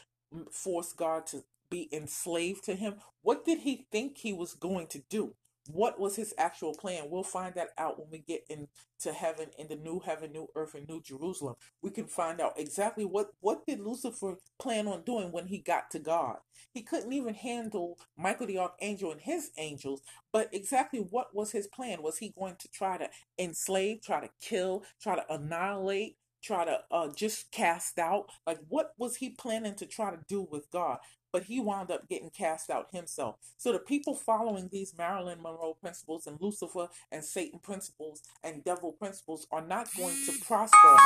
[0.50, 2.96] force God to be enslaved to him?
[3.22, 5.34] What did he think he was going to do?
[5.68, 7.04] What was his actual plan?
[7.08, 10.74] We'll find that out when we get into heaven, in the new heaven, new earth,
[10.74, 11.54] and new Jerusalem.
[11.82, 15.90] We can find out exactly what what did Lucifer plan on doing when he got
[15.92, 16.38] to God.
[16.72, 20.02] He couldn't even handle Michael the archangel and his angels.
[20.32, 22.02] But exactly what was his plan?
[22.02, 26.16] Was he going to try to enslave, try to kill, try to annihilate?
[26.42, 28.26] try to uh, just cast out?
[28.46, 30.98] Like, what was he planning to try to do with God?
[31.32, 33.36] But he wound up getting cast out himself.
[33.56, 38.92] So the people following these Marilyn Monroe principles and Lucifer and Satan principles and devil
[38.92, 40.96] principles are not going to prosper.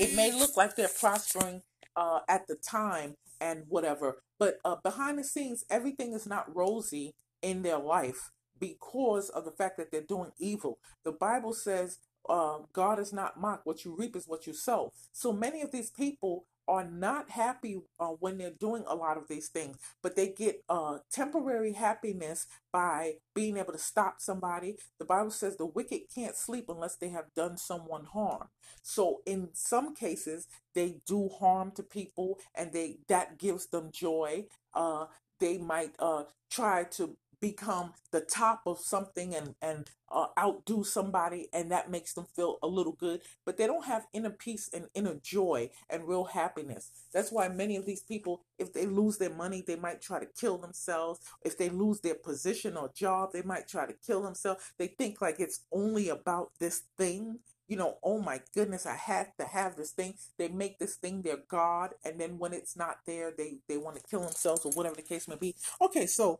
[0.00, 1.62] It may look like they're prospering
[1.96, 7.14] uh, at the time and whatever, but uh, behind the scenes, everything is not rosy
[7.42, 10.78] in their life because of the fact that they're doing evil.
[11.04, 13.66] The Bible says uh, God is not mocked.
[13.66, 14.92] What you reap is what you sow.
[15.12, 19.28] So many of these people are not happy uh, when they're doing a lot of
[19.28, 24.76] these things, but they get uh, temporary happiness by being able to stop somebody.
[24.98, 28.48] The Bible says the wicked can't sleep unless they have done someone harm.
[28.82, 34.46] So in some cases, they do harm to people, and they that gives them joy.
[34.74, 35.06] Uh,
[35.40, 41.48] they might uh, try to become the top of something and and uh, outdo somebody
[41.52, 44.86] and that makes them feel a little good but they don't have inner peace and
[44.94, 49.34] inner joy and real happiness that's why many of these people if they lose their
[49.34, 53.42] money they might try to kill themselves if they lose their position or job they
[53.42, 57.96] might try to kill themselves they think like it's only about this thing you know,
[58.02, 60.14] oh my goodness, I have to have this thing.
[60.36, 63.96] They make this thing their God, and then when it's not there, they they want
[63.96, 65.54] to kill themselves or whatever the case may be.
[65.80, 66.38] Okay, so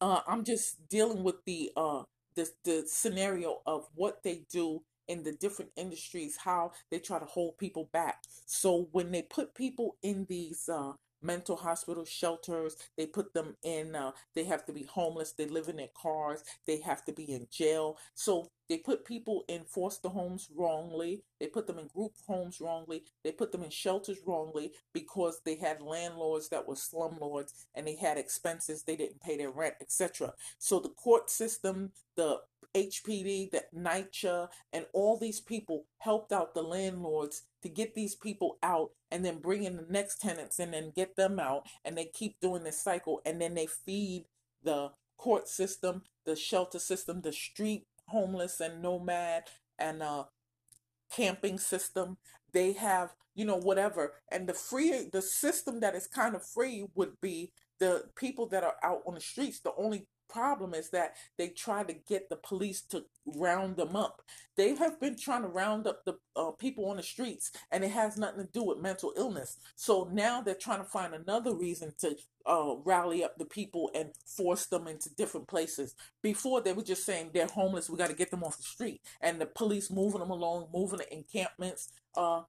[0.00, 2.02] uh, I'm just dealing with the uh
[2.34, 7.24] the the scenario of what they do in the different industries, how they try to
[7.24, 8.22] hold people back.
[8.44, 12.76] So when they put people in these uh mental hospital shelters.
[12.96, 15.32] They put them in, uh, they have to be homeless.
[15.32, 16.44] They live in their cars.
[16.66, 17.96] They have to be in jail.
[18.14, 21.22] So they put people in foster homes wrongly.
[21.40, 23.04] They put them in group homes wrongly.
[23.22, 27.96] They put them in shelters wrongly because they had landlords that were slumlords and they
[27.96, 28.82] had expenses.
[28.82, 30.32] They didn't pay their rent, etc.
[30.58, 32.38] So the court system, the
[32.74, 38.58] HPD, the NYCHA, and all these people helped out the landlords to get these people
[38.62, 41.66] out and then bring in the next tenants and then get them out.
[41.84, 44.24] And they keep doing this cycle and then they feed
[44.62, 49.44] the court system, the shelter system, the street homeless and nomad
[49.78, 50.24] and uh
[51.12, 52.16] camping system
[52.52, 54.14] they have you know whatever.
[54.32, 58.64] And the free the system that is kind of free would be the people that
[58.64, 62.36] are out on the streets the only problem is that they try to get the
[62.36, 64.22] police to round them up.
[64.56, 67.90] They have been trying to round up the uh, people on the streets, and it
[67.90, 69.58] has nothing to do with mental illness.
[69.74, 74.10] So now they're trying to find another reason to uh, rally up the people and
[74.24, 75.94] force them into different places.
[76.22, 79.00] Before they were just saying they're homeless, we got to get them off the street,
[79.20, 82.42] and the police moving them along, moving the encampments, uh,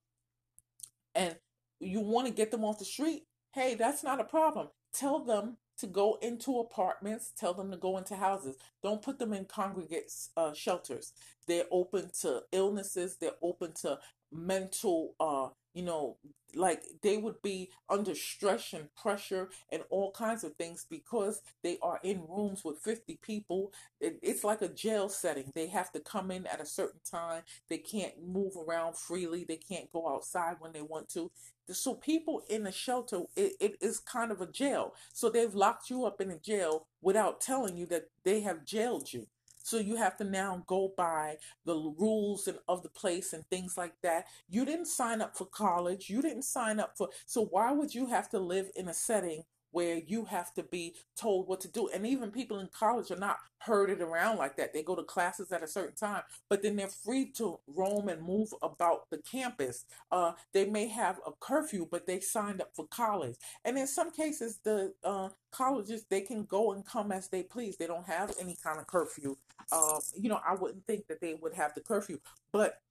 [1.15, 1.35] and
[1.79, 3.23] you want to get them off the street.
[3.53, 4.67] Hey, that's not a problem.
[4.93, 8.57] Tell them to go into apartments, tell them to go into houses.
[8.83, 11.13] Don't put them in congregate uh, shelters.
[11.47, 13.99] They're open to illnesses, they're open to
[14.31, 16.17] mental uh you know
[16.55, 21.77] like they would be under stress and pressure and all kinds of things because they
[21.81, 23.71] are in rooms with 50 people.
[23.99, 25.51] It, it's like a jail setting.
[25.53, 27.43] They have to come in at a certain time.
[27.69, 29.45] They can't move around freely.
[29.47, 31.31] They can't go outside when they want to.
[31.69, 34.93] So people in the shelter, it, it is kind of a jail.
[35.13, 39.11] So they've locked you up in a jail without telling you that they have jailed
[39.11, 39.27] you.
[39.67, 43.77] So you have to now go by the rules and of the place and things
[43.77, 44.27] like that.
[44.49, 46.09] You didn't sign up for college.
[46.09, 47.09] You didn't sign up for.
[47.25, 49.43] So why would you have to live in a setting
[49.77, 51.87] where you have to be told what to do.
[51.93, 54.73] And even people in college are not herded around like that.
[54.73, 58.23] They go to classes at a certain time, but then they're free to roam and
[58.23, 59.85] move about the campus.
[60.11, 63.35] Uh, they may have a curfew, but they signed up for college.
[63.63, 67.77] And in some cases, the uh, colleges, they can go and come as they please.
[67.77, 69.37] They don't have any kind of curfew.
[69.71, 72.17] Uh, you know, I wouldn't think that they would have the curfew,
[72.51, 72.81] but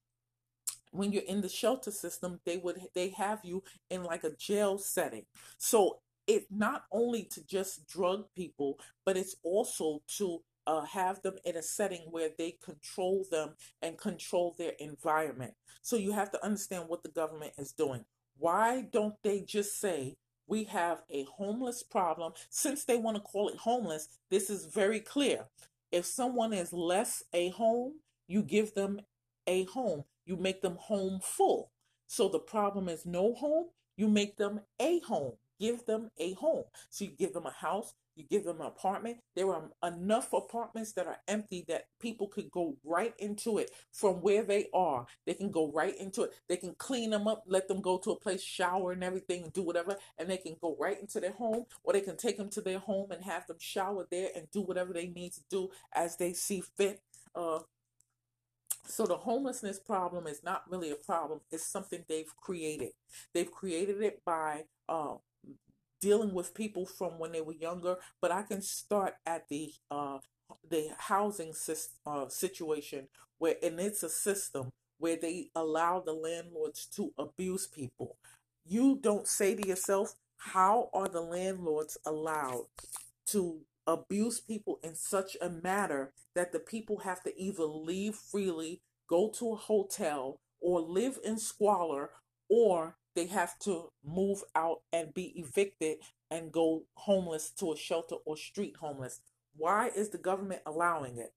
[0.92, 4.78] when you're in the shelter system they would they have you in like a jail
[4.78, 5.24] setting
[5.58, 11.34] so it's not only to just drug people, but it's also to uh, have them
[11.44, 15.54] in a setting where they control them and control their environment.
[15.82, 18.04] So you have to understand what the government is doing.
[18.38, 20.16] Why don't they just say
[20.46, 22.32] we have a homeless problem.
[22.50, 25.46] Since they want to call it homeless, this is very clear.
[25.92, 29.00] If someone is less a home, you give them
[29.46, 30.04] a home.
[30.24, 31.70] You make them home full.
[32.06, 33.66] So the problem is no home,
[33.96, 35.34] you make them a home.
[35.58, 36.64] Give them a home.
[36.90, 39.18] So you give them a house, you give them an apartment.
[39.34, 44.16] There are enough apartments that are empty that people could go right into it from
[44.22, 45.06] where they are.
[45.26, 46.32] They can go right into it.
[46.48, 49.52] They can clean them up, let them go to a place, shower and everything, and
[49.52, 52.48] do whatever, and they can go right into their home, or they can take them
[52.50, 55.68] to their home and have them shower there and do whatever they need to do
[55.94, 57.02] as they see fit.
[57.34, 57.60] Uh,
[58.88, 61.40] so the homelessness problem is not really a problem.
[61.50, 62.90] It's something they've created.
[63.34, 65.16] They've created it by uh,
[66.00, 70.18] dealing with people from when they were younger, but I can start at the uh,
[70.68, 71.52] the housing
[72.06, 78.16] uh, situation where, and it's a system where they allow the landlords to abuse people.
[78.64, 82.66] You don't say to yourself, how are the landlords allowed
[83.28, 88.80] to abuse people in such a manner that the people have to either leave freely,
[89.08, 92.10] go to a hotel, or live in squalor,
[92.48, 95.98] or they have to move out and be evicted
[96.30, 99.20] and go homeless to a shelter or street homeless.
[99.56, 101.32] Why is the government allowing it?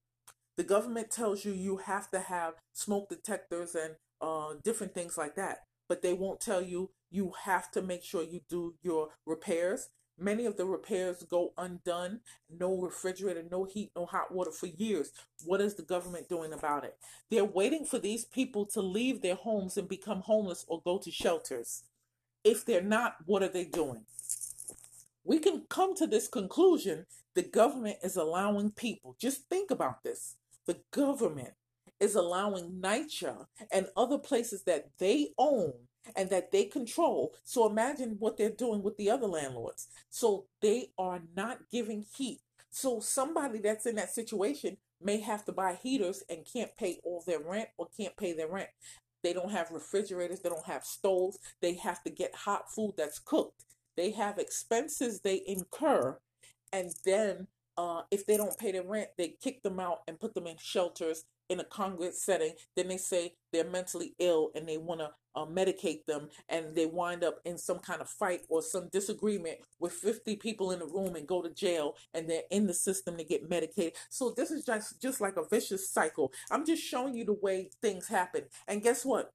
[0.57, 5.35] The government tells you you have to have smoke detectors and uh, different things like
[5.35, 9.89] that, but they won't tell you you have to make sure you do your repairs.
[10.19, 12.19] Many of the repairs go undone.
[12.49, 15.11] No refrigerator, no heat, no hot water for years.
[15.45, 16.97] What is the government doing about it?
[17.31, 21.11] They're waiting for these people to leave their homes and become homeless or go to
[21.11, 21.83] shelters.
[22.43, 24.05] If they're not, what are they doing?
[25.23, 27.05] We can come to this conclusion
[27.35, 30.35] the government is allowing people, just think about this.
[30.65, 31.53] The government
[31.99, 35.73] is allowing NYCHA and other places that they own
[36.15, 37.35] and that they control.
[37.43, 39.87] So imagine what they're doing with the other landlords.
[40.09, 42.39] So they are not giving heat.
[42.69, 47.23] So somebody that's in that situation may have to buy heaters and can't pay all
[47.25, 48.69] their rent or can't pay their rent.
[49.23, 53.19] They don't have refrigerators, they don't have stoves, they have to get hot food that's
[53.19, 53.65] cooked.
[53.97, 56.17] They have expenses they incur,
[56.71, 57.47] and then
[57.79, 60.57] uh, if they don't pay their rent, they kick them out and put them in
[60.59, 65.09] shelters in a congregate setting, then they say they're mentally ill and they want to
[65.33, 69.59] uh, medicate them, and they wind up in some kind of fight or some disagreement
[69.79, 73.15] with 50 people in the room and go to jail, and they're in the system
[73.15, 73.93] to get medicated.
[74.09, 76.33] So this is just just like a vicious cycle.
[76.51, 79.31] I'm just showing you the way things happen, and guess what?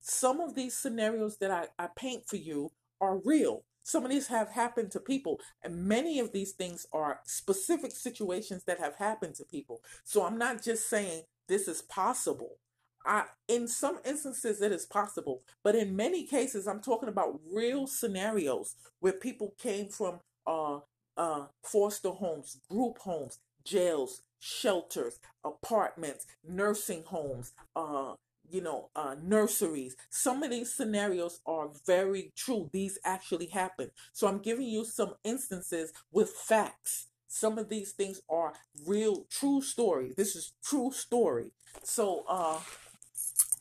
[0.00, 2.70] Some of these scenarios that I, I paint for you
[3.00, 3.64] are real.
[3.88, 8.64] Some of these have happened to people, and many of these things are specific situations
[8.64, 9.80] that have happened to people.
[10.04, 12.58] So I'm not just saying this is possible.
[13.06, 17.86] I, in some instances, it is possible, but in many cases, I'm talking about real
[17.86, 20.80] scenarios where people came from uh,
[21.16, 28.16] uh, foster homes, group homes, jails, shelters, apartments, nursing homes, uh,
[28.50, 29.96] you know, uh, nurseries.
[30.10, 32.70] Some of these scenarios are very true.
[32.72, 33.90] These actually happen.
[34.12, 38.54] So I'm giving you some instances with facts some of these things are
[38.86, 42.58] real true story this is true story so uh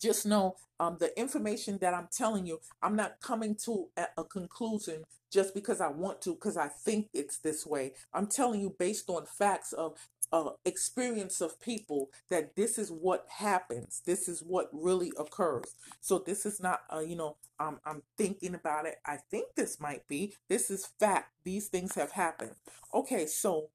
[0.02, 4.24] just know um the information that i'm telling you i'm not coming to a, a
[4.24, 8.74] conclusion just because i want to because i think it's this way i'm telling you
[8.80, 9.94] based on facts of
[10.32, 14.02] uh, experience of people that this is what happens.
[14.06, 15.76] This is what really occurs.
[16.02, 18.96] So this is not, you know, um, I'm thinking about it.
[19.06, 20.34] I think this might be.
[20.50, 21.32] This is fact.
[21.44, 22.52] These things have happened.
[22.94, 23.70] Okay, so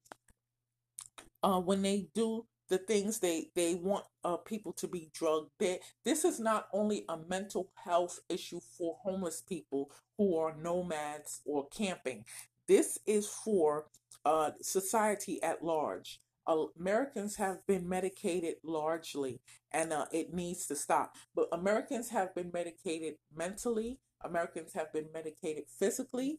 [1.43, 5.81] uh, when they do the things they they want uh, people to be drugged, they,
[6.05, 11.67] this is not only a mental health issue for homeless people who are nomads or
[11.69, 12.25] camping.
[12.69, 13.87] This is for
[14.25, 16.21] uh, society at large.
[16.47, 19.41] Americans have been medicated largely,
[19.71, 21.17] and uh, it needs to stop.
[21.35, 26.39] But Americans have been medicated mentally, Americans have been medicated physically.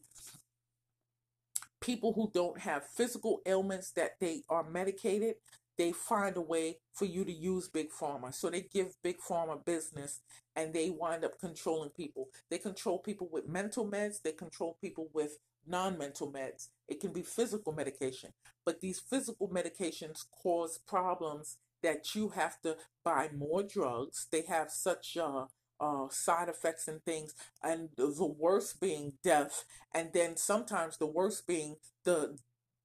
[1.80, 5.34] People who don't have physical ailments that they are medicated,
[5.76, 8.32] they find a way for you to use big pharma.
[8.32, 10.20] So they give big pharma business
[10.56, 12.28] and they wind up controlling people.
[12.50, 16.68] They control people with mental meds, they control people with non mental meds.
[16.88, 18.30] It can be physical medication,
[18.64, 24.26] but these physical medications cause problems that you have to buy more drugs.
[24.30, 25.46] They have such uh,
[25.80, 31.46] uh, side effects and things, and the worst being death, and then sometimes the worst
[31.46, 32.38] being the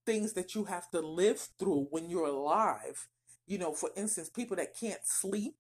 [0.06, 3.08] things that you have to live through when you're alive.
[3.48, 5.56] You know, for instance, people that can't sleep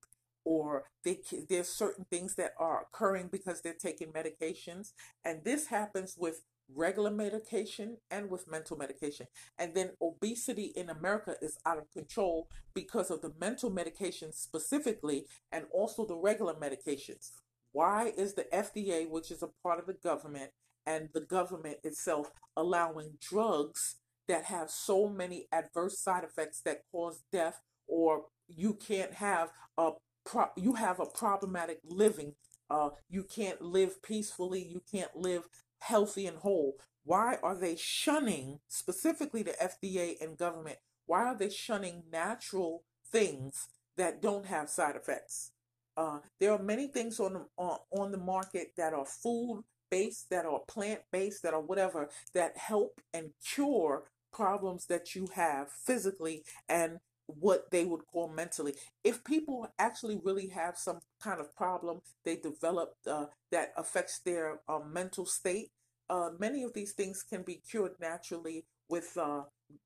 [0.45, 4.93] or they there's certain things that are occurring because they're taking medications
[5.23, 6.41] and this happens with
[6.75, 9.27] regular medication and with mental medication.
[9.57, 15.25] And then obesity in America is out of control because of the mental medication specifically
[15.51, 17.31] and also the regular medications.
[17.71, 20.51] Why is the FDA, which is a part of the government,
[20.85, 23.97] and the government itself allowing drugs
[24.27, 29.91] that have so many adverse side effects that cause death or you can't have a
[30.25, 32.33] pro- you have a problematic living
[32.69, 35.43] uh, you can't live peacefully you can't live
[35.79, 36.75] healthy and whole.
[37.03, 40.77] Why are they shunning specifically the fda and government
[41.09, 43.67] why are they shunning natural things
[43.97, 45.53] that don't have side effects?
[45.97, 50.29] Uh, there are many things on the, on, on the market that are food based
[50.29, 55.71] that are plant based that are whatever that help and cure problems that you have
[55.71, 56.99] physically and
[57.39, 58.73] what they would call mentally.
[59.03, 64.59] If people actually really have some kind of problem they develop uh, that affects their
[64.67, 65.71] uh, mental state,
[66.09, 69.17] uh, many of these things can be cured naturally with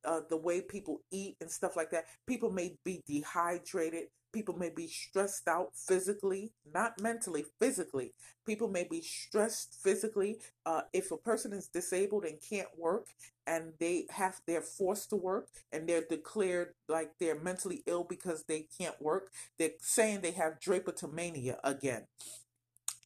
[0.05, 2.05] uh, the way people eat and stuff like that.
[2.27, 4.05] People may be dehydrated.
[4.31, 8.13] People may be stressed out physically, not mentally, physically.
[8.47, 10.39] People may be stressed physically.
[10.65, 13.05] Uh, if a person is disabled and can't work
[13.45, 18.43] and they have they're forced to work and they're declared like they're mentally ill because
[18.47, 19.29] they can't work,
[19.59, 22.07] they're saying they have drapetomania again.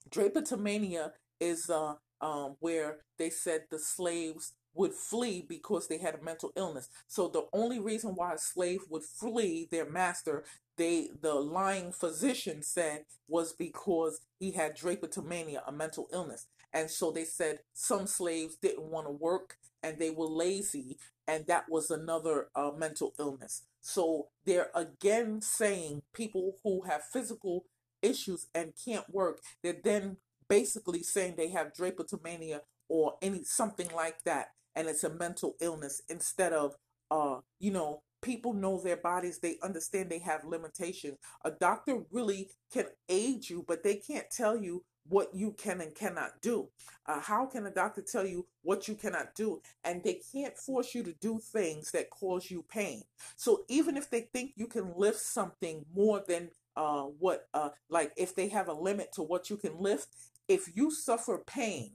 [0.09, 6.23] Drapetomania is uh, um, where they said the slaves would flee because they had a
[6.23, 6.89] mental illness.
[7.07, 10.43] So the only reason why a slave would flee their master,
[10.77, 16.47] they the lying physician said was because he had drapetomania, a mental illness.
[16.73, 20.97] And so they said some slaves didn't want to work and they were lazy,
[21.27, 23.63] and that was another uh, mental illness.
[23.81, 27.65] So they're again saying people who have physical
[28.01, 30.17] issues and can't work, they're then
[30.49, 36.01] basically saying they have drapetomania or any something like that and it's a mental illness
[36.07, 36.75] instead of
[37.11, 41.17] uh you know people know their bodies they understand they have limitations.
[41.45, 45.95] A doctor really can aid you but they can't tell you what you can and
[45.95, 46.67] cannot do.
[47.05, 49.61] Uh, how can a doctor tell you what you cannot do?
[49.83, 53.03] And they can't force you to do things that cause you pain.
[53.37, 58.11] So even if they think you can lift something more than uh, what uh, like
[58.17, 60.09] if they have a limit to what you can lift
[60.47, 61.91] if you suffer pain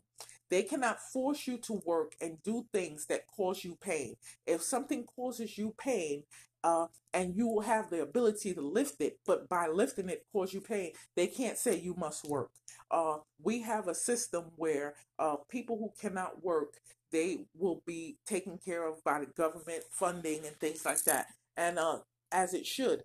[0.53, 4.17] they cannot force you to work and do things that cause you pain.
[4.47, 6.25] If something causes you pain,
[6.63, 10.53] uh, and you will have the ability to lift it, but by lifting it cause
[10.53, 12.51] you pain, they can't say you must work.
[12.91, 16.75] Uh, we have a system where uh, people who cannot work,
[17.11, 21.79] they will be taken care of by the government funding and things like that, and
[21.79, 22.01] uh,
[22.31, 23.05] as it should.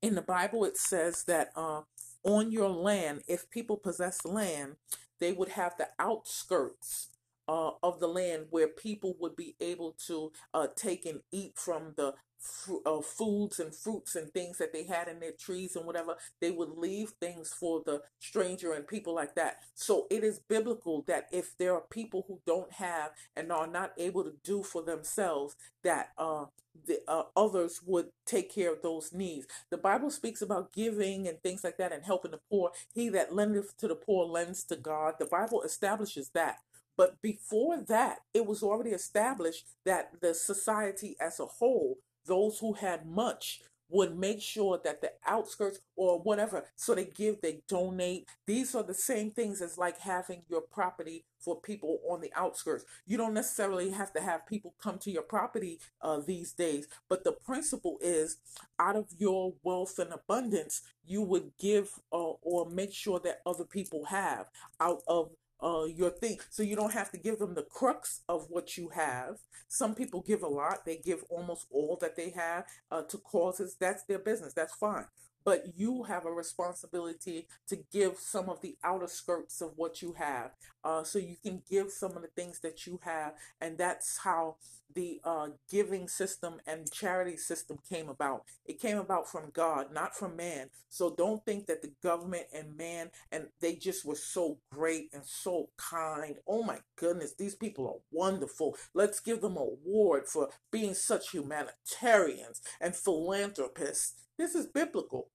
[0.00, 1.80] In the Bible, it says that uh,
[2.22, 4.76] on your land, if people possess land,
[5.20, 7.08] they would have the outskirts
[7.48, 11.92] uh, of the land where people would be able to uh, take and eat from
[11.96, 15.86] the fr- uh, foods and fruits and things that they had in their trees and
[15.86, 16.16] whatever.
[16.40, 19.58] They would leave things for the stranger and people like that.
[19.74, 23.92] So it is biblical that if there are people who don't have and are not
[23.98, 26.46] able to do for themselves, that uh,
[26.86, 29.46] the uh, others would take care of those needs.
[29.70, 32.70] The Bible speaks about giving and things like that and helping the poor.
[32.94, 35.14] He that lendeth to the poor lends to God.
[35.18, 36.58] The Bible establishes that.
[36.96, 42.74] But before that, it was already established that the society as a whole, those who
[42.74, 48.28] had much, would make sure that the outskirts or whatever, so they give, they donate.
[48.46, 52.84] These are the same things as like having your property for people on the outskirts.
[53.06, 57.24] You don't necessarily have to have people come to your property uh, these days, but
[57.24, 58.38] the principle is
[58.78, 63.64] out of your wealth and abundance, you would give uh, or make sure that other
[63.64, 64.46] people have
[64.80, 65.30] out of
[65.64, 66.38] uh, your thing.
[66.50, 69.38] So you don't have to give them the crux of what you have.
[69.68, 73.76] Some people give a lot, they give almost all that they have uh, to causes.
[73.80, 75.06] That's their business, that's fine.
[75.44, 80.14] But you have a responsibility to give some of the outer skirts of what you
[80.18, 80.52] have.
[80.84, 83.32] Uh, so you can give some of the things that you have.
[83.60, 84.56] And that's how
[84.94, 88.42] the uh, giving system and charity system came about.
[88.64, 90.68] It came about from God, not from man.
[90.88, 95.24] So don't think that the government and man and they just were so great and
[95.24, 96.36] so kind.
[96.46, 98.76] Oh my goodness, these people are wonderful.
[98.94, 104.14] Let's give them an award for being such humanitarians and philanthropists.
[104.38, 105.28] This is biblical.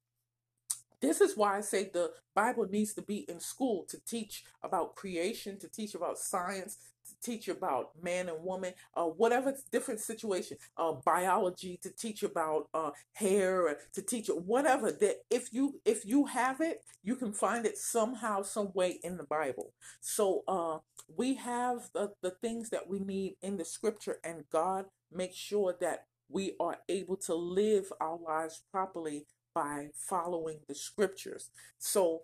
[1.02, 4.96] This is why I say the Bible needs to be in school to teach about
[4.96, 6.78] creation, to teach about science,
[7.08, 12.68] to teach about man and woman, uh, whatever different situation, uh, biology to teach about
[12.74, 14.92] uh, hair, to teach whatever.
[14.92, 19.18] That if you if you have it, you can find it somehow, some way in
[19.18, 19.74] the Bible.
[20.02, 20.80] So uh,
[21.16, 25.76] We have the, the things that we need in the scripture, and God makes sure
[25.82, 31.50] that we are able to live our lives properly by following the scriptures.
[31.78, 32.24] So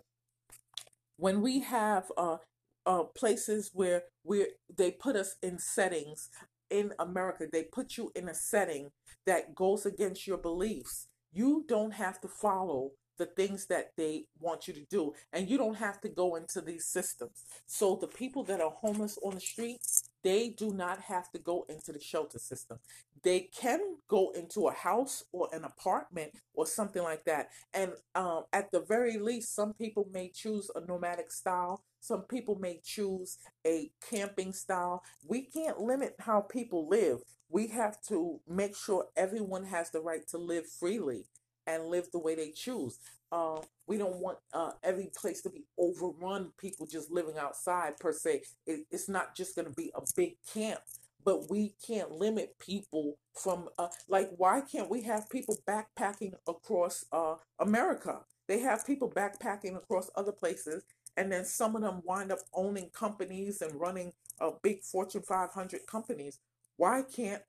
[1.17, 2.37] when we have uh,
[2.85, 6.29] uh, places where we they put us in settings
[6.69, 8.91] in America, they put you in a setting
[9.25, 11.07] that goes against your beliefs.
[11.31, 15.13] You don't have to follow the things that they want you to do.
[15.33, 17.45] And you don't have to go into these systems.
[17.65, 19.79] So the people that are homeless on the street,
[20.23, 22.79] they do not have to go into the shelter system.
[23.23, 27.49] They can go into a house or an apartment or something like that.
[27.73, 31.83] And um, at the very least, some people may choose a nomadic style.
[31.99, 35.01] Some people may choose a camping style.
[35.27, 37.19] We can't limit how people live.
[37.49, 41.25] We have to make sure everyone has the right to live freely
[41.67, 42.99] and live the way they choose.
[43.31, 48.13] Uh, we don't want uh, every place to be overrun, people just living outside per
[48.13, 48.43] se.
[48.65, 50.79] It, it's not just going to be a big camp,
[51.23, 57.03] but we can't limit people from, uh, like, why can't we have people backpacking across
[57.11, 58.19] uh, America?
[58.47, 60.83] They have people backpacking across other places,
[61.17, 65.87] and then some of them wind up owning companies and running uh, big Fortune 500
[65.87, 66.39] companies.
[66.77, 67.41] Why can't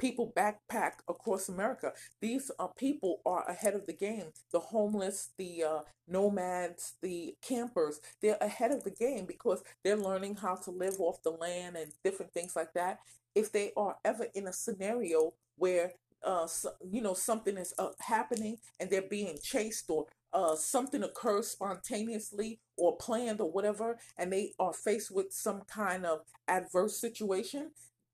[0.00, 1.92] people backpack across America.
[2.20, 4.32] These uh, people are ahead of the game.
[4.50, 10.36] The homeless, the uh, nomads, the campers, they're ahead of the game because they're learning
[10.36, 12.98] how to live off the land and different things like that.
[13.34, 15.92] If they are ever in a scenario where
[16.22, 21.02] uh, so, you know something is uh, happening and they're being chased or uh, something
[21.02, 27.00] occurs spontaneously or planned or whatever, and they are faced with some kind of adverse
[27.00, 27.70] situation,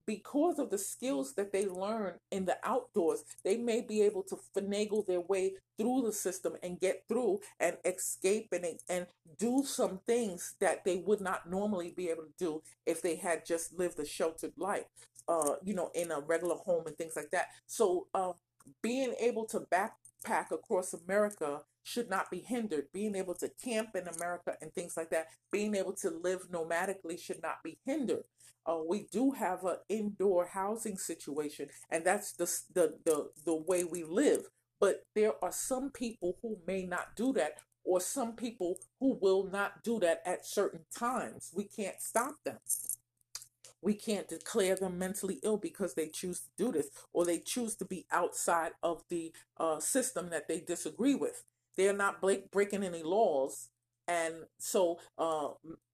[0.06, 4.38] because of the skills that they learn in the outdoors, they may be able to
[4.56, 9.06] finagle their way through the system and get through and escape and, and
[9.38, 13.44] do some things that they would not normally be able to do if they had
[13.44, 14.86] just lived a sheltered life,
[15.28, 17.48] uh, you know, in a regular home and things like that.
[17.66, 18.32] So, uh,
[18.82, 22.86] being able to backpack across America should not be hindered.
[22.92, 27.18] Being able to camp in America and things like that, being able to live nomadically
[27.18, 28.24] should not be hindered
[28.66, 33.84] uh, we do have an indoor housing situation, and that's the, the the the way
[33.84, 34.46] we live.
[34.80, 39.44] But there are some people who may not do that, or some people who will
[39.44, 41.50] not do that at certain times.
[41.54, 42.58] We can't stop them.
[43.82, 47.76] We can't declare them mentally ill because they choose to do this, or they choose
[47.76, 51.44] to be outside of the uh, system that they disagree with.
[51.76, 53.68] They're not breaking any laws,
[54.08, 55.48] and so, uh,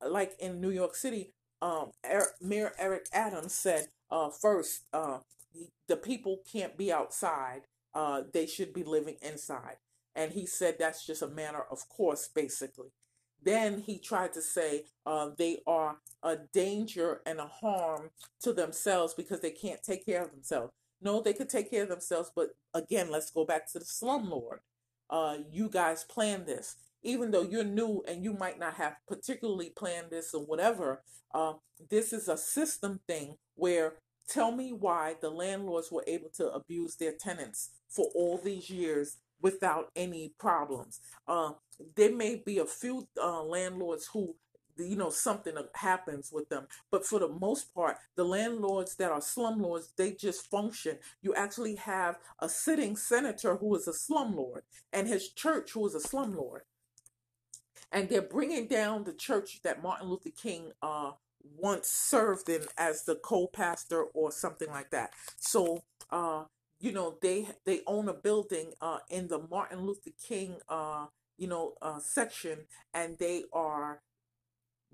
[0.09, 1.33] like in New York City,
[1.63, 1.93] um,
[2.43, 5.19] Mayor Eric Adams said uh, first, uh,
[5.89, 7.63] the people can't be outside.
[7.95, 9.77] Uh, they should be living inside.
[10.15, 12.89] And he said that's just a matter of course, basically.
[13.45, 18.11] Then he tried to say uh, they are a danger and a harm
[18.43, 20.73] to themselves because they can't take care of themselves.
[21.01, 24.59] No, they could take care of themselves, but again, let's go back to the slumlord.
[25.11, 29.71] Uh, you guys planned this even though you're new and you might not have particularly
[29.71, 31.03] planned this or whatever,
[31.35, 31.55] uh,
[31.91, 33.95] this is a system thing where
[34.29, 39.17] tell me why the landlords were able to abuse their tenants for all these years
[39.41, 41.01] without any problems.
[41.27, 41.53] Uh,
[41.97, 44.35] there may be a few uh, landlords who
[44.79, 49.21] you know something happens with them but for the most part the landlords that are
[49.21, 55.07] slumlords they just function you actually have a sitting senator who is a slumlord and
[55.07, 56.61] his church who is a slumlord
[57.93, 61.13] and they're bringing down the church that Martin Luther King uh,
[61.59, 65.11] once served in as the co-pastor or something like that.
[65.39, 66.45] So, uh,
[66.81, 71.07] you know, they they own a building uh, in the Martin Luther King, uh,
[71.39, 74.01] you know, uh, section, and they are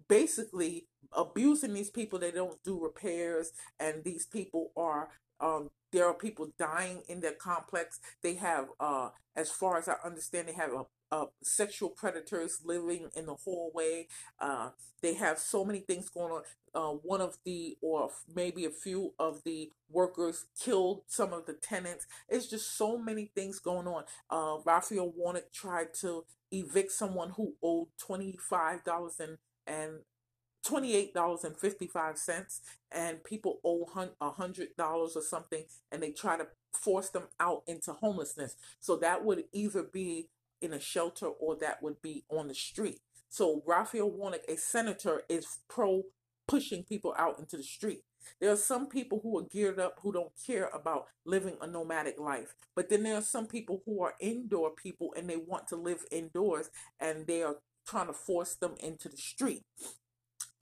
[0.09, 2.19] basically abusing these people.
[2.19, 5.09] They don't do repairs, and these people are
[5.41, 8.01] um, there are people dying in their complex.
[8.23, 13.09] They have, uh, as far as I understand, they have a uh, sexual predators living
[13.15, 14.07] in the hallway.
[14.41, 14.71] Uh,
[15.03, 16.43] they have so many things going on.
[16.75, 21.55] Uh, one of the, or maybe a few of the workers killed some of the
[21.55, 22.07] tenants.
[22.29, 24.05] It's just so many things going on.
[24.31, 30.01] Uh, Raphael Warnock tried to evict someone who owed $25 and, and
[30.67, 32.61] $28.55
[32.93, 38.57] and people owe $100 or something and they try to force them out into homelessness.
[38.81, 40.29] So that would either be
[40.61, 43.01] in a shelter or that would be on the street.
[43.29, 46.05] So Raphael Warnock, a senator, is pro
[46.47, 48.03] pushing people out into the street.
[48.41, 52.19] There are some people who are geared up who don't care about living a nomadic
[52.19, 52.55] life.
[52.75, 56.05] But then there are some people who are indoor people and they want to live
[56.11, 57.57] indoors and they are
[57.87, 59.65] trying to force them into the street.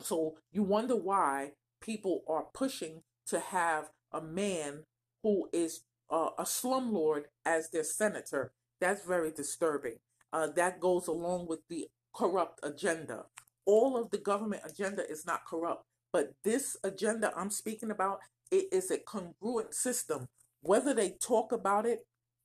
[0.01, 4.85] So you wonder why people are pushing to have a man
[5.23, 8.53] who is uh, a slumlord as their senator.
[8.81, 9.97] That's very disturbing.
[10.33, 13.25] Uh, that goes along with the corrupt agenda.
[13.65, 18.21] All of the government agenda is not corrupt, but this agenda I'm speaking about,
[18.51, 20.29] it is a congruent system.
[20.61, 22.01] Whether they talk about it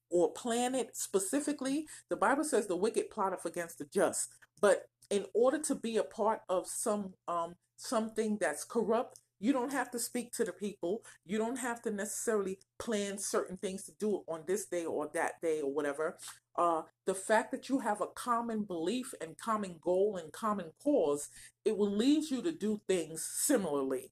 [0.10, 4.30] or plan it specifically, the Bible says the wicked plotteth against the just.
[4.62, 9.72] But in order to be a part of some um something that's corrupt, you don't
[9.72, 11.02] have to speak to the people.
[11.26, 15.42] You don't have to necessarily plan certain things to do on this day or that
[15.42, 16.18] day or whatever.
[16.56, 21.30] Uh, the fact that you have a common belief and common goal and common cause,
[21.66, 24.12] it will lead you to do things similarly.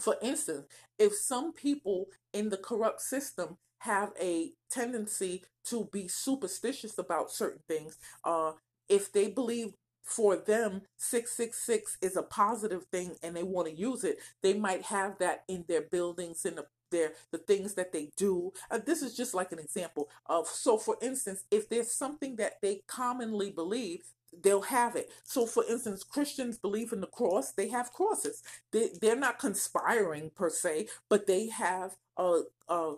[0.00, 0.66] For instance,
[0.98, 7.60] if some people in the corrupt system have a tendency to be superstitious about certain
[7.68, 8.52] things, uh,
[8.88, 14.04] if they believe for them 666 is a positive thing and they want to use
[14.04, 18.10] it they might have that in their buildings in the their the things that they
[18.16, 18.52] do.
[18.70, 22.60] Uh, this is just like an example of so for instance if there's something that
[22.62, 24.04] they commonly believe
[24.42, 25.10] they'll have it.
[25.24, 28.42] So for instance christians believe in the cross they have crosses.
[28.70, 32.92] They, they're not conspiring per se but they have a, a,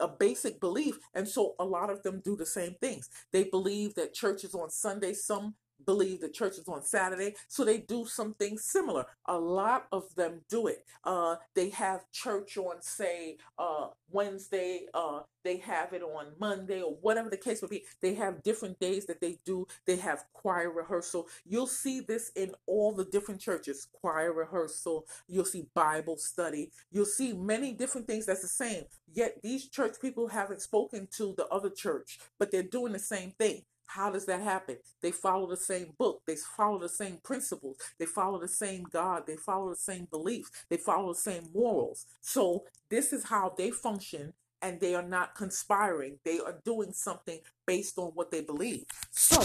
[0.00, 3.10] a, basic belief and so a lot of them do the same things.
[3.30, 5.54] They believe that church is on sunday some
[5.84, 9.06] believe the church is on Saturday, so they do something similar.
[9.26, 10.84] A lot of them do it.
[11.04, 14.86] Uh, they have church on, say, uh, Wednesday.
[14.94, 17.84] Uh, they have it on Monday, or whatever the case may be.
[18.02, 19.66] They have different days that they do.
[19.86, 21.28] They have choir rehearsal.
[21.46, 25.06] You'll see this in all the different churches: choir rehearsal.
[25.26, 26.70] You'll see Bible study.
[26.90, 28.84] You'll see many different things that's the same.
[29.12, 33.32] Yet these church people haven't spoken to the other church, but they're doing the same
[33.32, 33.62] thing.
[33.88, 34.76] How does that happen?
[35.00, 36.22] They follow the same book.
[36.26, 37.78] They follow the same principles.
[37.98, 39.26] They follow the same God.
[39.26, 40.50] They follow the same beliefs.
[40.68, 42.04] They follow the same morals.
[42.20, 46.18] So this is how they function and they are not conspiring.
[46.24, 48.84] They are doing something based on what they believe.
[49.10, 49.40] So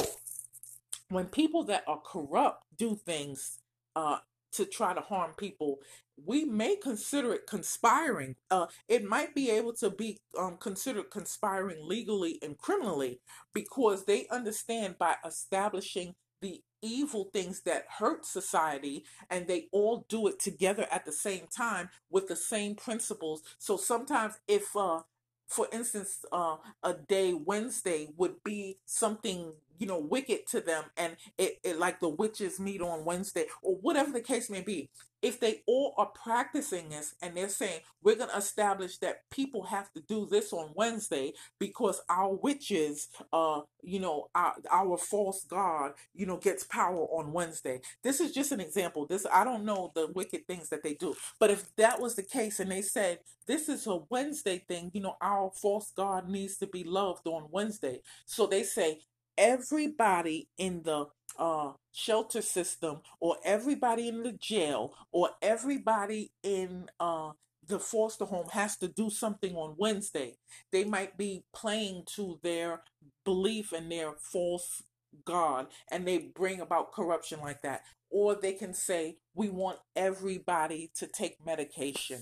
[1.10, 3.60] when people that are corrupt do things
[3.96, 4.18] uh,
[4.54, 5.80] to try to harm people,
[6.24, 8.36] we may consider it conspiring.
[8.52, 13.20] Uh, it might be able to be um, considered conspiring legally and criminally
[13.54, 20.28] because they understand by establishing the evil things that hurt society and they all do
[20.28, 23.42] it together at the same time with the same principles.
[23.58, 25.02] So sometimes if uh,
[25.48, 31.18] for instance, uh, a day Wednesday would be something you know wicked to them, and
[31.38, 34.90] it, it like the witches meet on Wednesday or whatever the case may be.
[35.24, 39.64] If they all are practicing this and they're saying we're going to establish that people
[39.64, 45.46] have to do this on wednesday because our witches uh you know our, our false
[45.46, 47.80] god you know gets power on wednesday.
[48.04, 49.06] This is just an example.
[49.08, 51.16] This i don't know the wicked things that they do.
[51.40, 55.02] But if that was the case and they said this is a wednesday thing you
[55.02, 58.02] know our false god needs to be loved on wednesday.
[58.26, 59.00] So they say
[59.38, 61.08] everybody in the
[61.40, 67.32] uh, shelter system or everybody in the jail or everybody in uh,
[67.68, 70.36] the foster home has to do something on Wednesday.
[70.72, 72.82] They might be playing to their
[73.26, 74.84] belief and their false
[75.26, 77.82] God and they bring about corruption like that.
[78.10, 82.22] Or they can say, we want everybody to take medication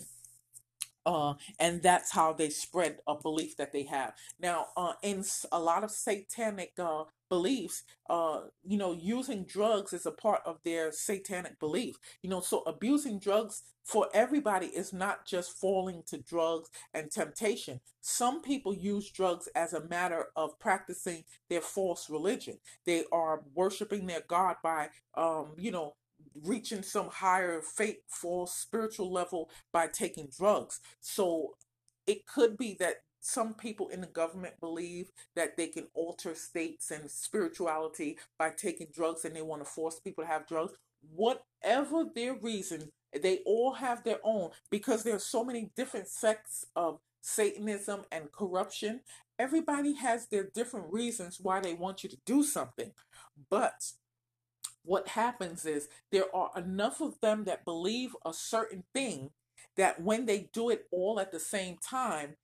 [1.05, 4.13] uh, and that's how they spread a belief that they have.
[4.39, 10.05] Now, uh, in a lot of satanic uh, beliefs, uh, you know, using drugs is
[10.05, 11.95] a part of their satanic belief.
[12.21, 17.79] You know, so abusing drugs for everybody is not just falling to drugs and temptation.
[18.01, 22.59] Some people use drugs as a matter of practicing their false religion.
[22.85, 25.95] They are worshiping their God by, um, you know,
[26.43, 30.79] reaching some higher faith false spiritual level by taking drugs.
[30.99, 31.55] So
[32.07, 36.89] it could be that some people in the government believe that they can alter states
[36.91, 40.73] and spirituality by taking drugs and they want to force people to have drugs.
[41.15, 46.65] Whatever their reason, they all have their own because there are so many different sects
[46.75, 49.01] of Satanism and corruption.
[49.37, 52.91] Everybody has their different reasons why they want you to do something.
[53.49, 53.91] But
[54.83, 59.31] what happens is there are enough of them that believe a certain thing
[59.77, 62.35] that when they do it all at the same time,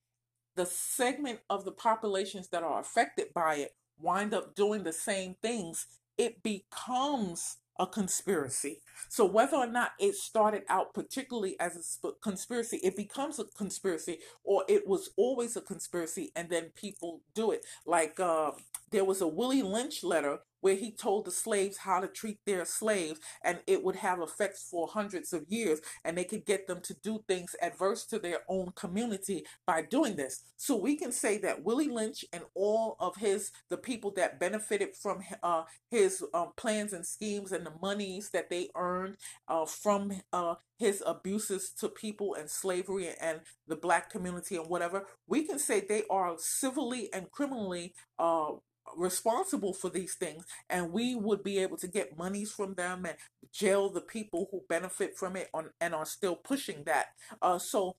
[0.55, 5.35] the segment of the populations that are affected by it wind up doing the same
[5.41, 5.87] things.
[6.17, 8.81] It becomes a conspiracy.
[9.09, 14.19] So whether or not it started out particularly as a conspiracy, it becomes a conspiracy,
[14.43, 17.65] or it was always a conspiracy, and then people do it.
[17.85, 18.51] Like uh,
[18.91, 22.65] there was a Willie Lynch letter where he told the slaves how to treat their
[22.65, 26.81] slaves, and it would have effects for hundreds of years, and they could get them
[26.81, 30.43] to do things adverse to their own community by doing this.
[30.57, 34.95] So we can say that Willie Lynch and all of his the people that benefited
[34.95, 40.11] from uh, his uh, plans and schemes and the monies that they earned uh, from
[40.33, 45.59] uh, his abuses to people and slavery and the black community and whatever, we can
[45.59, 48.51] say they are civilly and criminally uh,
[48.95, 53.15] responsible for these things and we would be able to get monies from them and
[53.51, 57.07] jail the people who benefit from it on and are still pushing that
[57.41, 57.95] uh, so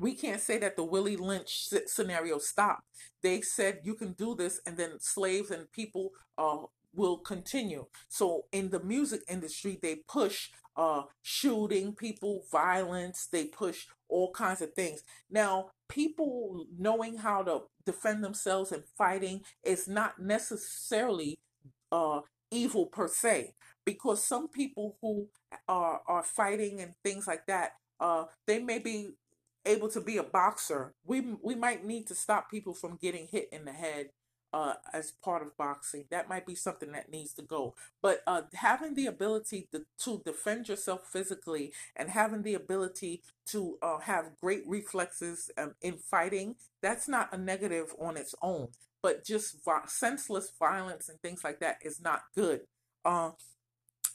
[0.00, 2.82] we can't say that the Willie Lynch scenario stopped.
[3.22, 7.86] They said you can do this, and then slaves and people uh, will continue.
[8.08, 13.28] So in the music industry, they push uh, shooting people, violence.
[13.30, 15.02] They push all kinds of things.
[15.30, 21.38] Now, people knowing how to defend themselves and fighting is not necessarily
[21.92, 22.20] uh,
[22.50, 23.54] evil per se,
[23.84, 25.28] because some people who
[25.68, 29.10] are are fighting and things like that, uh, they may be
[29.66, 30.94] able to be a boxer.
[31.04, 34.10] We we might need to stop people from getting hit in the head
[34.54, 36.04] uh, as part of boxing.
[36.12, 37.74] That might be something that needs to go.
[38.00, 43.78] But uh, having the ability to, to defend yourself physically and having the ability to
[43.82, 48.68] uh, have great reflexes um, in fighting, that's not a negative on its own.
[49.02, 49.56] But just
[49.88, 52.60] senseless violence and things like that is not good.
[53.04, 53.32] Uh,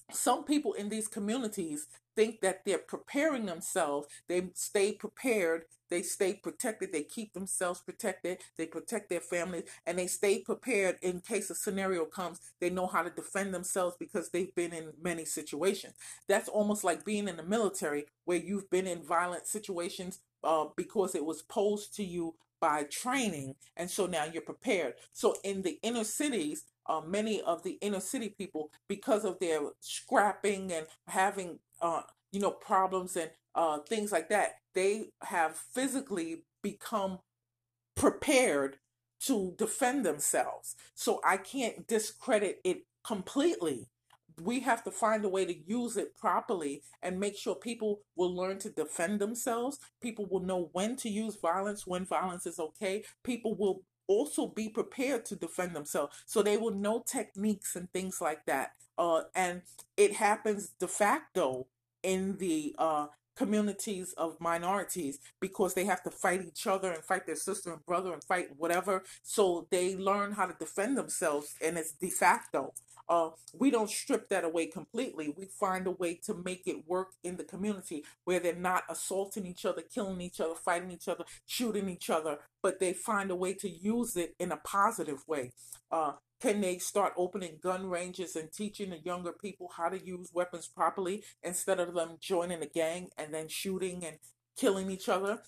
[0.10, 1.88] some people in these communities
[2.20, 4.10] think that they're preparing themselves.
[4.28, 5.64] They stay prepared.
[5.90, 6.92] They stay protected.
[6.92, 8.40] They keep themselves protected.
[8.58, 12.42] They protect their families and they stay prepared in case a scenario comes.
[12.60, 15.94] They know how to defend themselves because they've been in many situations.
[16.28, 21.16] That's almost like being in the military where you've been in violent situations uh, because
[21.16, 23.56] it was posed to you by training.
[23.78, 24.96] And so now you're prepared.
[25.14, 29.62] So in the inner cities, uh, many of the inner city people, because of their
[29.80, 32.02] scrapping and having uh,
[32.32, 37.20] you know, problems and uh, things like that, they have physically become
[37.96, 38.78] prepared
[39.22, 40.76] to defend themselves.
[40.96, 43.88] So I can't discredit it completely.
[44.42, 48.34] We have to find a way to use it properly and make sure people will
[48.34, 49.80] learn to defend themselves.
[50.02, 53.04] People will know when to use violence, when violence is okay.
[53.24, 56.16] People will also be prepared to defend themselves.
[56.26, 58.72] So they will know techniques and things like that.
[59.00, 59.62] Uh, and
[59.96, 61.66] it happens de facto
[62.04, 63.08] in the uh,
[63.40, 67.86] communities of minorities because they have to fight each other and fight their sister and
[67.86, 69.04] brother and fight whatever.
[69.24, 72.74] So they learn how to defend themselves, and it's de facto.
[73.08, 75.34] Uh, we don't strip that away completely.
[75.36, 79.48] We find a way to make it work in the community where they're not assaulting
[79.48, 83.36] each other, killing each other, fighting each other, shooting each other, but they find a
[83.36, 85.54] way to use it in a positive way.
[85.90, 90.32] Uh, can they start opening gun ranges and teaching the younger people how to use
[90.34, 94.18] weapons properly instead of them joining a gang and then shooting and
[94.58, 95.42] killing each other?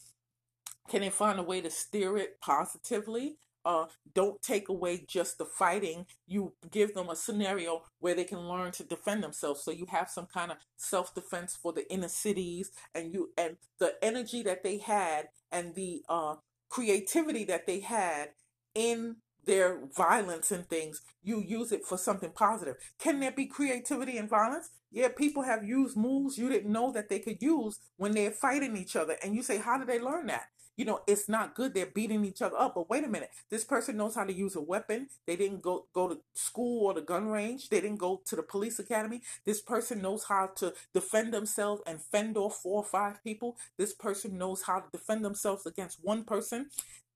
[0.89, 3.37] Can they find a way to steer it positively?
[3.63, 3.85] Uh,
[4.15, 6.05] don't take away just the fighting.
[6.27, 9.63] You give them a scenario where they can learn to defend themselves.
[9.63, 13.57] So you have some kind of self defense for the inner cities, and you and
[13.79, 16.35] the energy that they had and the uh,
[16.69, 18.29] creativity that they had
[18.73, 22.75] in their violence and things, you use it for something positive.
[22.99, 24.69] Can there be creativity in violence?
[24.91, 28.75] Yeah, people have used moves you didn't know that they could use when they're fighting
[28.75, 29.15] each other.
[29.23, 30.47] And you say, how did they learn that?
[30.77, 31.73] You know, it's not good.
[31.73, 32.73] They're beating each other up.
[32.75, 33.29] But wait a minute.
[33.49, 35.09] This person knows how to use a weapon.
[35.27, 37.69] They didn't go, go to school or the gun range.
[37.69, 39.21] They didn't go to the police academy.
[39.45, 43.57] This person knows how to defend themselves and fend off four or five people.
[43.77, 46.69] This person knows how to defend themselves against one person.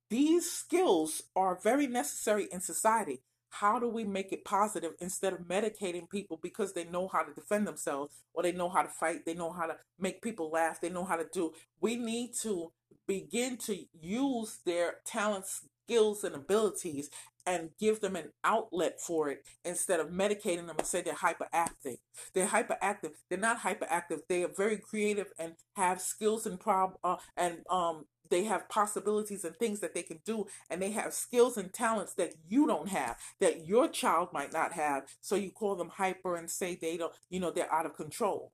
[0.09, 3.21] These skills are very necessary in society.
[3.49, 7.33] How do we make it positive instead of medicating people because they know how to
[7.33, 10.81] defend themselves or they know how to fight, they know how to make people laugh,
[10.81, 11.53] they know how to do?
[11.79, 12.71] We need to
[13.07, 17.09] begin to use their talents, skills, and abilities
[17.45, 21.97] and give them an outlet for it instead of medicating them and say they're hyperactive.
[22.33, 23.11] They're hyperactive.
[23.29, 24.21] They're not hyperactive.
[24.27, 29.43] They are very creative and have skills and prob uh, and um they have possibilities
[29.43, 32.89] and things that they can do and they have skills and talents that you don't
[32.89, 35.03] have that your child might not have.
[35.21, 38.51] So you call them hyper and say they don't you know they're out of control.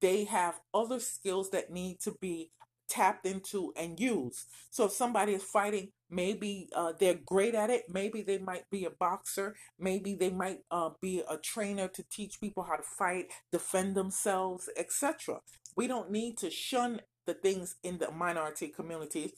[0.00, 2.50] They have other skills that need to be
[2.88, 4.46] tapped into and used.
[4.70, 7.84] So if somebody is fighting maybe uh, they're great at it.
[7.88, 9.54] Maybe they might be a boxer.
[9.78, 14.68] Maybe they might uh, be a trainer to teach people how to fight defend themselves
[14.76, 15.40] etc
[15.76, 17.00] we don't need to shun
[17.30, 19.32] the things in the minority communities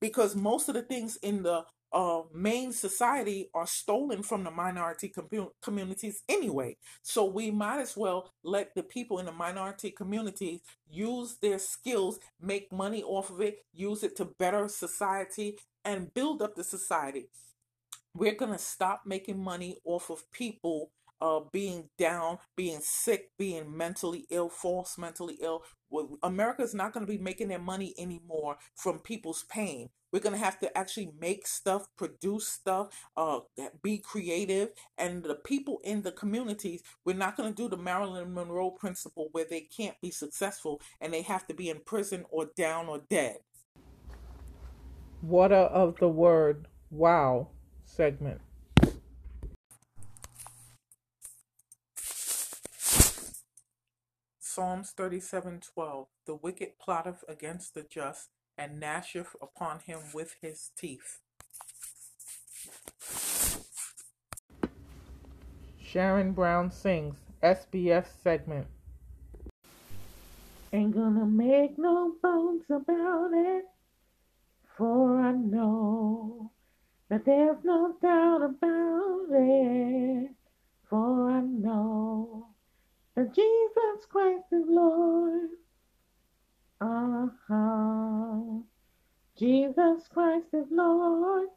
[0.00, 5.12] because most of the things in the uh, main society are stolen from the minority
[5.16, 6.76] commu- communities anyway.
[7.02, 12.18] So we might as well let the people in the minority communities use their skills,
[12.40, 17.28] make money off of it, use it to better society, and build up the society.
[18.14, 20.90] We're going to stop making money off of people
[21.20, 25.62] uh, being down, being sick, being mentally ill, false mentally ill.
[25.90, 29.90] Well, America's not going to be making their money anymore from people's pain.
[30.12, 33.40] We're going to have to actually make stuff, produce stuff, uh,
[33.82, 34.70] be creative.
[34.96, 39.28] And the people in the communities, we're not going to do the Marilyn Monroe principle
[39.32, 43.02] where they can't be successful and they have to be in prison or down or
[43.10, 43.38] dead.
[45.22, 47.48] Water of the Word, wow
[47.84, 48.40] segment.
[54.54, 61.18] Psalms 37:12 The wicked plotteth against the just and gnasheth upon him with his teeth.
[65.80, 68.68] Sharon Brown sings SBS segment.
[70.72, 73.64] Ain't gonna make no bones about it,
[74.76, 76.52] for I know
[77.08, 80.30] that there's no doubt about it,
[80.88, 82.43] for I know
[83.16, 85.50] that Jesus Christ is Lord.
[86.80, 88.60] Uh-huh.
[89.38, 91.48] Jesus Christ is Lord.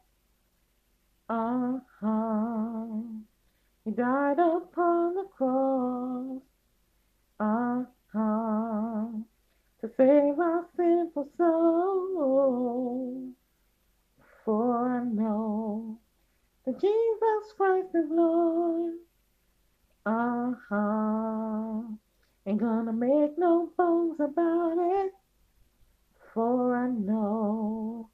[1.28, 3.02] Uh-huh.
[3.84, 6.42] He died upon the cross.
[7.40, 9.06] Uh-huh.
[9.80, 13.32] To save our sinful soul.
[14.44, 15.98] For I know
[16.64, 18.94] that Jesus Christ is Lord.
[20.08, 21.82] Uh-huh.
[22.46, 25.12] Ain't gonna make no bones about it.
[26.32, 28.08] For I know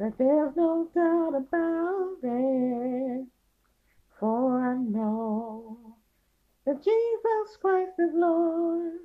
[0.00, 3.28] that there's no doubt about it.
[4.18, 5.98] For I know
[6.66, 8.98] that Jesus Christ is Lord.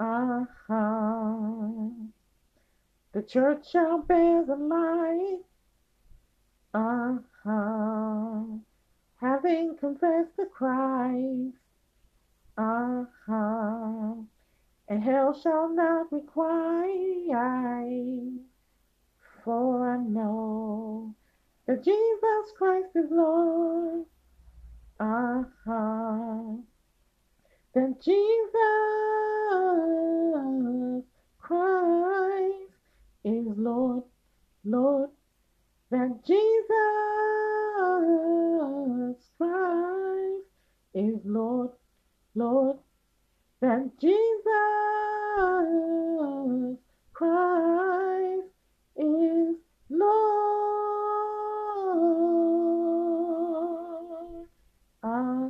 [0.00, 1.90] Uh-huh.
[3.12, 5.42] The church shall bear the light.
[6.74, 8.58] Uh-huh
[9.24, 11.56] having confessed the Christ.
[12.58, 14.14] Uh-huh.
[14.86, 17.88] And hell shall not require,
[19.42, 21.14] for I know
[21.66, 24.04] that Jesus Christ is Lord.
[25.00, 26.56] Uh-huh.
[27.74, 28.54] That Jesus
[31.38, 32.70] Christ
[33.24, 34.04] is Lord,
[34.64, 35.10] Lord.
[35.90, 37.53] That Jesus
[39.38, 40.46] Christ
[40.94, 41.70] is Lord,
[42.34, 42.78] Lord,
[43.60, 44.44] that Jesus
[47.12, 48.48] Christ
[48.96, 49.56] is
[49.90, 50.14] Lord.
[55.02, 55.40] Uh-huh.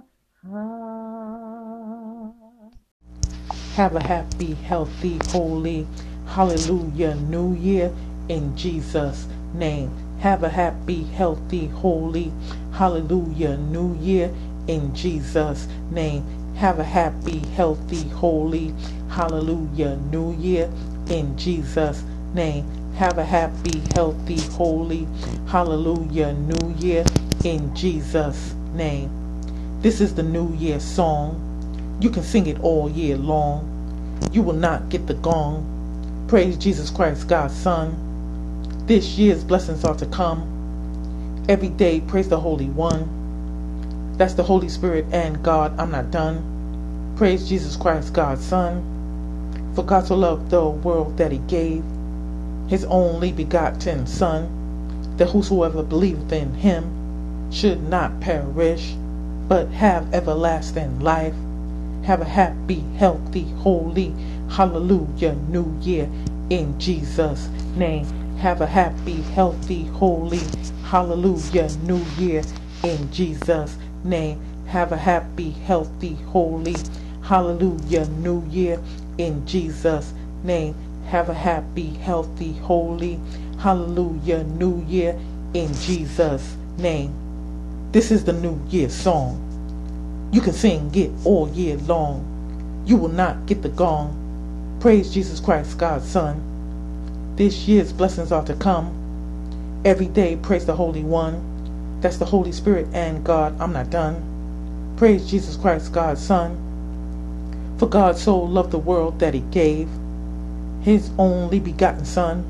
[3.76, 5.86] Have a happy, healthy, holy,
[6.26, 7.92] hallelujah, new year
[8.28, 10.03] in Jesus' name.
[10.20, 12.32] Have a happy, healthy, holy,
[12.72, 14.32] hallelujah, new year
[14.68, 16.24] in Jesus' name.
[16.56, 18.72] Have a happy, healthy, holy,
[19.10, 20.70] hallelujah, new year
[21.08, 22.02] in Jesus'
[22.34, 22.66] name.
[22.96, 25.06] Have a happy, healthy, holy,
[25.48, 27.04] hallelujah, new year
[27.44, 29.10] in Jesus' name.
[29.82, 31.98] This is the New Year song.
[32.00, 33.70] You can sing it all year long.
[34.32, 36.26] You will not get the gong.
[36.28, 38.03] Praise Jesus Christ, God's Son.
[38.86, 41.44] This year's blessings are to come.
[41.48, 44.14] Every day, praise the Holy One.
[44.18, 45.80] That's the Holy Spirit and God.
[45.80, 47.14] I'm not done.
[47.16, 49.72] Praise Jesus Christ, God's Son.
[49.74, 51.82] For God so loved the world that He gave
[52.68, 58.94] His only begotten Son, that whosoever believeth in Him should not perish,
[59.48, 61.34] but have everlasting life.
[62.04, 64.14] Have a happy, healthy, holy,
[64.50, 66.06] hallelujah, new year
[66.50, 68.23] in Jesus' name.
[68.44, 70.42] Have a happy, healthy, holy,
[70.84, 72.42] hallelujah, new year
[72.82, 73.74] in Jesus'
[74.04, 74.38] name.
[74.66, 76.76] Have a happy, healthy, holy,
[77.22, 78.78] hallelujah, new year
[79.16, 80.74] in Jesus' name.
[81.06, 83.18] Have a happy, healthy, holy,
[83.60, 85.18] hallelujah, new year
[85.54, 87.14] in Jesus' name.
[87.92, 89.40] This is the New Year song.
[90.34, 92.82] You can sing it all year long.
[92.84, 94.76] You will not get the gong.
[94.80, 96.53] Praise Jesus Christ, God's Son.
[97.36, 99.82] This year's blessings are to come.
[99.84, 101.98] Every day, praise the Holy One.
[102.00, 103.60] That's the Holy Spirit and God.
[103.60, 104.94] I'm not done.
[104.96, 106.56] Praise Jesus Christ, God's Son.
[107.78, 109.88] For God so loved the world that he gave
[110.82, 112.44] his only begotten Son,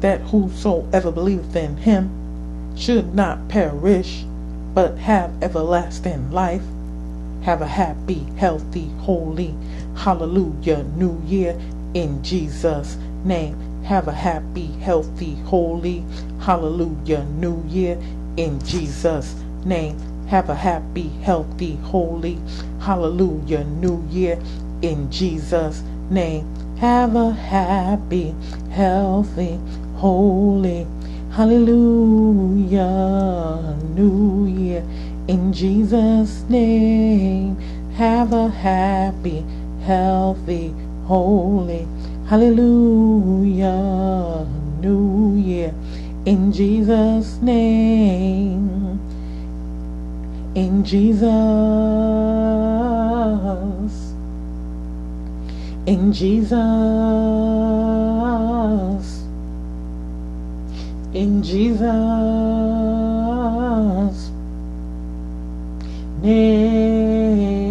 [0.00, 2.08] that whosoever believeth in him
[2.76, 4.24] should not perish,
[4.72, 6.62] but have everlasting life.
[7.42, 9.54] Have a happy, healthy, holy,
[9.96, 11.60] hallelujah, new year
[11.92, 13.73] in Jesus' name.
[13.84, 16.02] Have a happy, healthy, holy,
[16.40, 17.98] hallelujah, new year
[18.36, 19.98] in Jesus' name.
[20.28, 22.38] Have a happy, healthy, holy,
[22.80, 24.38] hallelujah, new year
[24.80, 26.46] in Jesus' name.
[26.78, 28.34] Have a happy,
[28.70, 29.60] healthy,
[29.96, 30.86] holy,
[31.32, 32.80] hallelujah,
[33.94, 34.82] new year
[35.28, 37.56] in Jesus' name.
[37.96, 39.44] Have a happy,
[39.84, 40.74] healthy,
[41.06, 41.86] holy,
[42.28, 43.76] hallelujah,
[44.80, 45.74] new year
[46.26, 48.98] in Jesus' name.
[50.54, 52.04] In Jesus
[55.86, 56.56] in Jesus,
[61.12, 61.84] in Jesus'
[66.22, 67.64] name.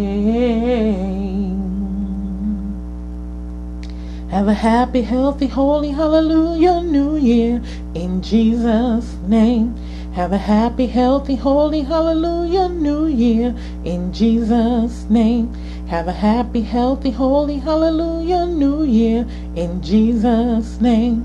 [4.34, 7.62] Have a happy, healthy, holy, hallelujah, new year
[7.94, 9.76] in Jesus' name.
[10.12, 13.54] Have a happy, healthy, holy, hallelujah, new year
[13.84, 15.54] in Jesus' name.
[15.86, 19.24] Have a happy, healthy, holy, hallelujah, new year
[19.54, 21.22] in Jesus' name.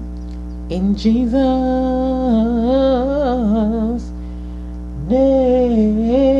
[0.70, 1.34] In Jesus'
[5.08, 6.40] name.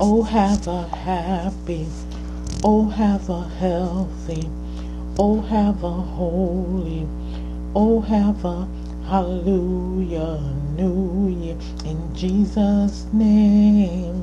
[0.00, 1.88] Oh, have a happy,
[2.64, 4.48] oh, have a healthy,
[5.18, 7.08] oh, have a holy,
[7.74, 8.68] oh, have a
[9.08, 10.40] hallelujah,
[10.76, 14.22] new year in Jesus' name.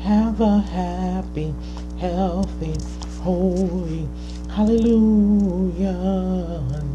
[0.00, 1.54] Have a happy,
[1.98, 2.76] healthy,
[3.22, 4.08] holy,
[4.50, 5.92] hallelujah,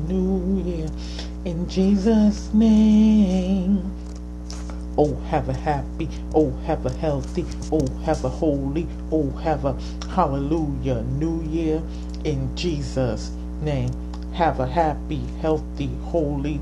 [0.07, 0.89] new year
[1.45, 3.52] in Jesus' name.
[4.97, 9.75] Oh, have a happy, oh, have a healthy, oh, have a holy, oh, have a
[10.09, 11.81] hallelujah, new year
[12.25, 13.31] in Jesus'
[13.61, 13.91] name.
[14.33, 16.61] Have a happy, healthy, holy,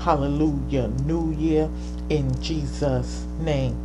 [0.00, 1.68] hallelujah, new year
[2.10, 3.76] in Jesus' name.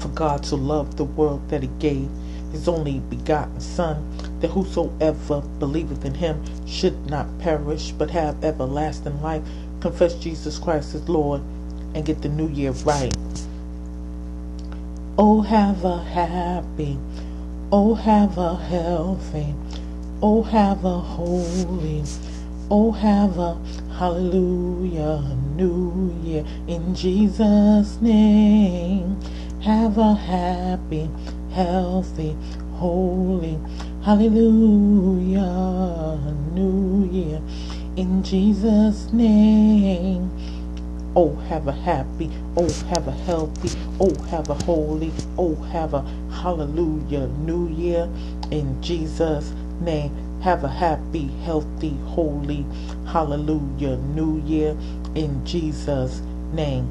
[0.00, 2.08] For God to love the world that He gave
[2.52, 9.22] His only begotten Son, that whosoever believeth in Him should not perish but have everlasting
[9.22, 9.42] life.
[9.80, 11.42] Confess Jesus Christ as Lord
[11.96, 13.16] and get the new year right.
[15.16, 16.98] Oh, have a happy,
[17.72, 19.54] oh, have a healthy,
[20.20, 22.04] oh, have a holy,
[22.70, 23.54] oh, have a
[23.98, 25.24] hallelujah,
[25.56, 29.18] new year in Jesus' name.
[29.62, 31.08] Have a happy,
[31.52, 32.36] healthy,
[32.74, 33.58] holy,
[34.04, 35.40] hallelujah,
[36.52, 37.40] new year
[37.96, 40.30] in Jesus' name.
[41.18, 46.02] Oh, have a happy, oh, have a healthy, oh, have a holy, oh, have a
[46.30, 48.06] hallelujah new year
[48.50, 50.14] in Jesus' name.
[50.42, 52.66] Have a happy, healthy, holy,
[53.06, 54.76] hallelujah new year
[55.14, 56.20] in Jesus'
[56.52, 56.86] name.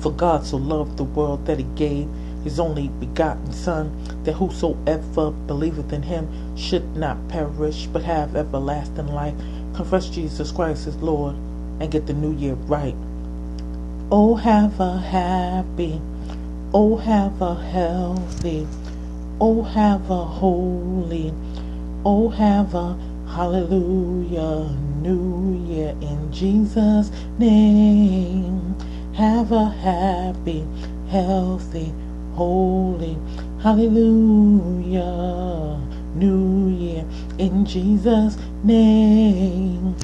[0.00, 2.08] For God so loved the world that he gave
[2.44, 3.90] his only begotten Son,
[4.24, 9.34] that whosoever believeth in him should not perish but have everlasting life.
[9.74, 11.36] Confess Jesus Christ as Lord
[11.80, 12.94] and get the new year right.
[14.12, 16.00] Oh, have a happy,
[16.74, 18.66] oh, have a healthy,
[19.40, 21.32] oh, have a holy,
[22.04, 22.98] oh, have a
[23.28, 24.68] hallelujah
[25.00, 28.74] new year in Jesus' name.
[29.14, 30.66] Have a happy,
[31.08, 31.94] healthy,
[32.34, 33.16] holy,
[33.62, 35.00] hallelujah
[36.16, 37.04] new year
[37.38, 39.94] in Jesus' name.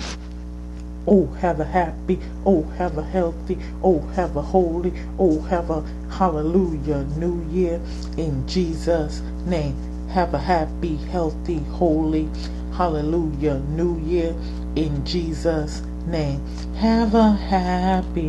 [1.07, 5.83] Oh, have a happy, oh, have a healthy, oh, have a holy, oh, have a
[6.11, 7.81] hallelujah new year
[8.17, 9.77] in Jesus' name.
[10.11, 12.29] Have a happy, healthy, holy,
[12.77, 14.35] hallelujah new year
[14.77, 16.41] in Jesus' name.
[16.77, 18.29] Have a happy,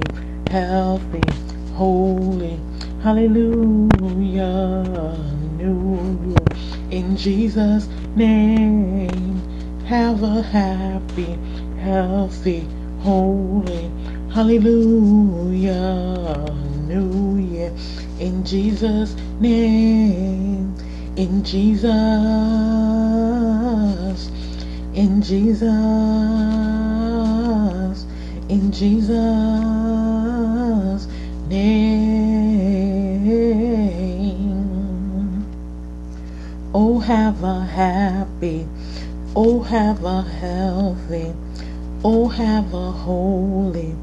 [0.49, 1.21] healthy,
[1.75, 2.59] holy,
[3.03, 4.83] hallelujah
[5.57, 9.41] new year in Jesus' name.
[9.85, 11.37] Have a happy,
[11.87, 12.67] healthy,
[12.99, 13.89] holy,
[14.33, 15.87] hallelujah,
[17.57, 17.71] year
[18.19, 20.75] in Jesus' name,
[21.15, 21.89] in Jesus,
[24.93, 25.69] in Jesus,
[28.49, 29.17] in Jesus'
[31.47, 32.17] name.
[36.73, 38.67] Oh, have a happy,
[39.35, 41.33] oh, have a healthy,
[42.03, 43.95] Oh, have a holy,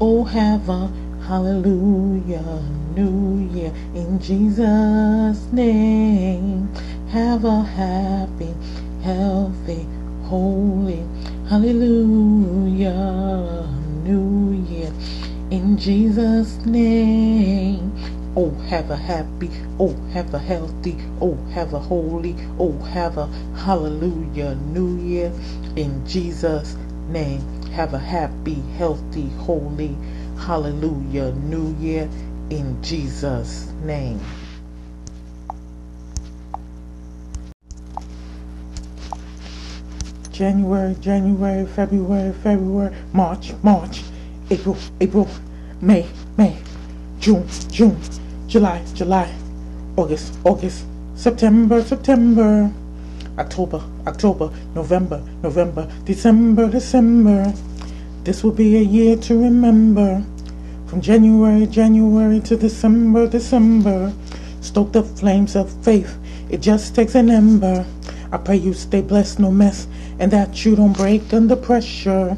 [0.00, 0.90] oh, have a
[1.28, 2.60] hallelujah,
[2.96, 6.68] new year in Jesus' name.
[7.10, 8.52] Have a happy,
[9.04, 9.86] healthy,
[10.24, 11.06] holy,
[11.48, 12.92] hallelujah,
[14.02, 14.92] new year
[15.52, 17.92] in Jesus' name.
[18.36, 23.28] Oh, have a happy, oh, have a healthy, oh, have a holy, oh, have a
[23.54, 25.32] hallelujah new year
[25.76, 26.89] in Jesus' name.
[27.12, 29.96] Have a happy, healthy, holy,
[30.38, 32.08] hallelujah new year
[32.50, 34.20] in Jesus' name.
[40.30, 44.04] January, January, February, February, March, March,
[44.48, 45.28] April, April,
[45.80, 46.06] May,
[46.38, 46.56] May,
[47.18, 48.00] June, June,
[48.46, 49.34] July, July,
[49.96, 52.72] August, August, September, September,
[53.40, 57.54] October, October, November, November, December, December.
[58.22, 60.22] This will be a year to remember.
[60.86, 64.12] From January, January to December, December.
[64.60, 66.18] Stoke the flames of faith.
[66.50, 67.86] It just takes an ember.
[68.30, 69.88] I pray you stay blessed, no mess,
[70.18, 72.36] and that you don't break under pressure.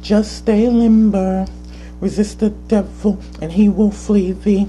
[0.00, 1.46] Just stay limber.
[2.00, 4.68] Resist the devil, and he will flee thee.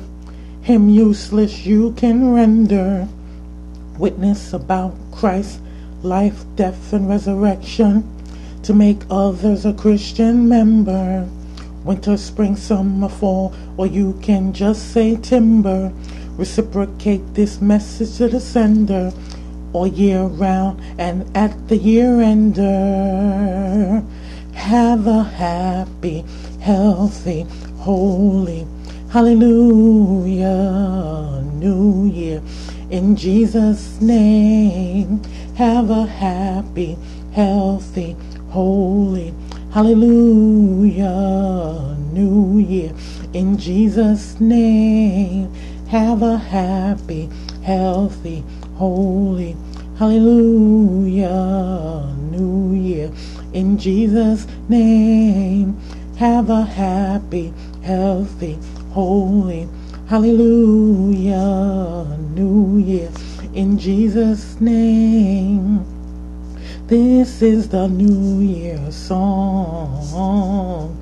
[0.62, 3.08] Him useless you can render.
[3.99, 5.62] Witness about Christ,
[6.03, 8.03] life, death, and resurrection
[8.64, 11.28] to make others a Christian member.
[11.84, 15.91] Winter, spring, summer, fall, or you can just say timber.
[16.38, 19.11] Reciprocate this message to the sender
[19.74, 24.03] all year round and at the year ender.
[24.53, 26.26] Have a happy,
[26.60, 27.45] healthy,
[27.78, 28.68] holy,
[29.11, 30.52] hallelujah,
[31.53, 32.41] new year.
[32.90, 35.22] In Jesus' name,
[35.58, 36.96] have a happy,
[37.34, 38.16] healthy,
[38.50, 39.34] holy,
[39.74, 41.08] hallelujah,
[42.14, 42.94] new year.
[43.34, 45.52] In Jesus' name,
[45.88, 47.28] have a happy,
[47.64, 48.44] healthy,
[48.76, 49.58] holy,
[49.98, 51.26] hallelujah,
[52.30, 53.12] new year.
[53.54, 55.76] In Jesus' name,
[56.18, 57.52] have a happy,
[57.82, 58.60] healthy,
[58.92, 59.68] holy,
[60.08, 62.06] hallelujah,
[62.36, 63.10] new year.
[63.58, 65.84] In Jesus' name,
[66.86, 70.96] this is the New Year song.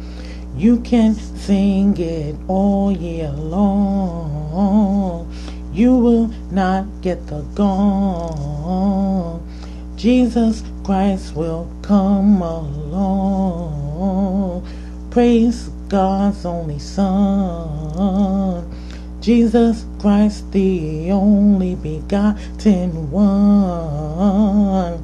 [0.55, 5.29] You can sing it all year long.
[5.73, 9.45] You will not get the gong.
[9.97, 14.65] Jesus Christ will come along.
[15.11, 18.63] Praise God's only Son.
[19.25, 25.01] Jesus Christ, the only begotten one.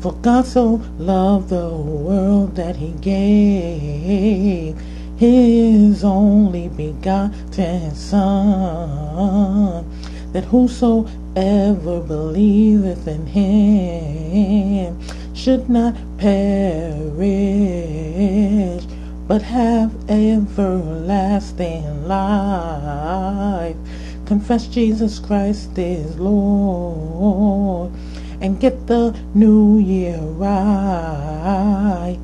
[0.00, 4.76] For God so loved the world that he gave
[5.16, 9.84] his only begotten Son,
[10.32, 14.98] that whosoever believeth in him
[15.32, 16.42] should not perish,
[19.28, 23.76] but have everlasting life.
[24.24, 27.92] Confess Jesus Christ is Lord
[28.40, 32.18] and get the new year right.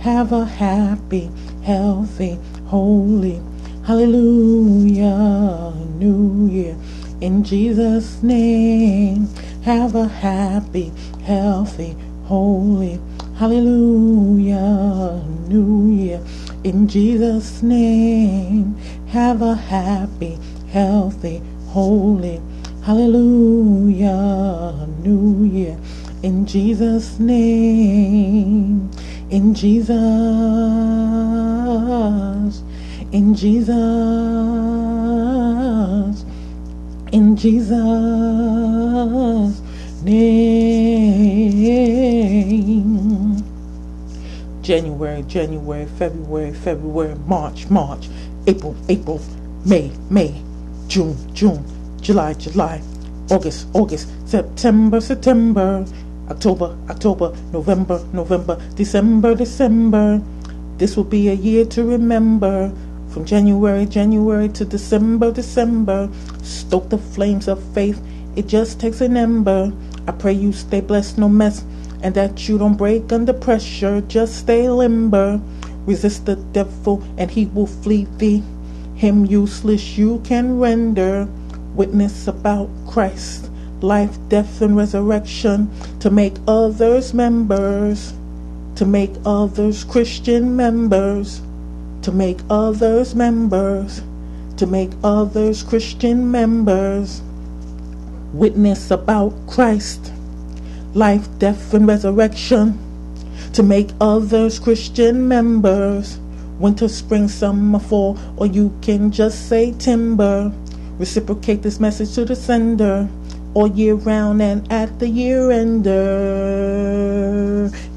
[0.00, 1.30] Have a happy,
[1.62, 3.40] healthy, holy,
[3.86, 6.76] hallelujah, new year.
[7.20, 9.28] In Jesus' name,
[9.62, 12.98] have a happy, healthy, holy,
[13.36, 16.20] hallelujah, new year.
[16.64, 18.74] In Jesus' name,
[19.08, 20.36] have a happy,
[20.72, 22.40] healthy, holy,
[22.82, 25.78] hallelujah, new year.
[26.24, 28.90] In Jesus' name,
[29.30, 29.94] in Jesus,
[33.12, 33.76] in Jesus,
[37.12, 37.68] in Jesus'
[40.02, 41.08] name.
[44.68, 48.10] January, January, February, February, March, March,
[48.46, 49.18] April, April,
[49.64, 50.42] May, May,
[50.88, 51.64] June, June,
[52.02, 52.82] July, July,
[53.30, 55.86] August, August, September, September,
[56.28, 60.20] October, October, November, November, December, December.
[60.76, 62.70] This will be a year to remember.
[63.08, 66.10] From January, January to December, December.
[66.42, 67.98] Stoke the flames of faith.
[68.36, 69.72] It just takes an ember.
[70.06, 71.64] I pray you stay blessed, no mess,
[72.02, 74.00] and that you don't break under pressure.
[74.02, 75.40] Just stay limber.
[75.86, 78.42] Resist the devil, and he will flee thee.
[78.94, 81.28] Him useless you can render.
[81.74, 83.48] Witness about Christ
[83.82, 85.70] life, death, and resurrection
[86.00, 88.12] to make others members,
[88.76, 91.40] to make others Christian members,
[92.02, 94.02] to make others members,
[94.56, 97.22] to make others Christian members.
[98.32, 100.12] Witness about Christ,
[100.94, 102.78] life, death, and resurrection,
[103.52, 106.18] to make others Christian members.
[106.58, 110.52] Winter, spring, summer, fall, or you can just say timber.
[110.98, 113.08] Reciprocate this message to the sender
[113.54, 115.98] all year round and at the year ender.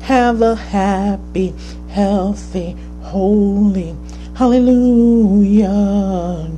[0.01, 1.53] Have a happy,
[1.89, 3.95] healthy, holy,
[4.35, 5.69] hallelujah,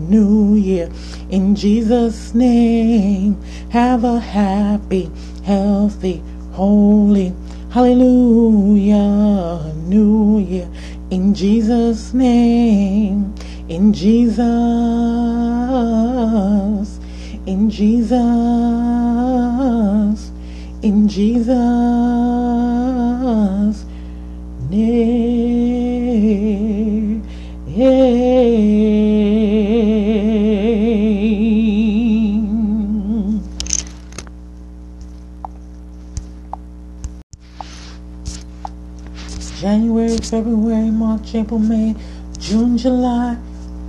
[0.07, 0.89] new year.
[1.29, 5.09] In Jesus' name, have a happy,
[5.43, 7.33] healthy, holy,
[7.69, 10.67] hallelujah, new year.
[11.09, 13.33] In Jesus' name,
[13.67, 14.39] in Jesus,
[17.45, 18.17] in Jesus,
[20.81, 21.55] in Jesus'
[24.69, 25.23] name.
[39.73, 41.95] January, February, March, April, May,
[42.37, 43.35] June, July,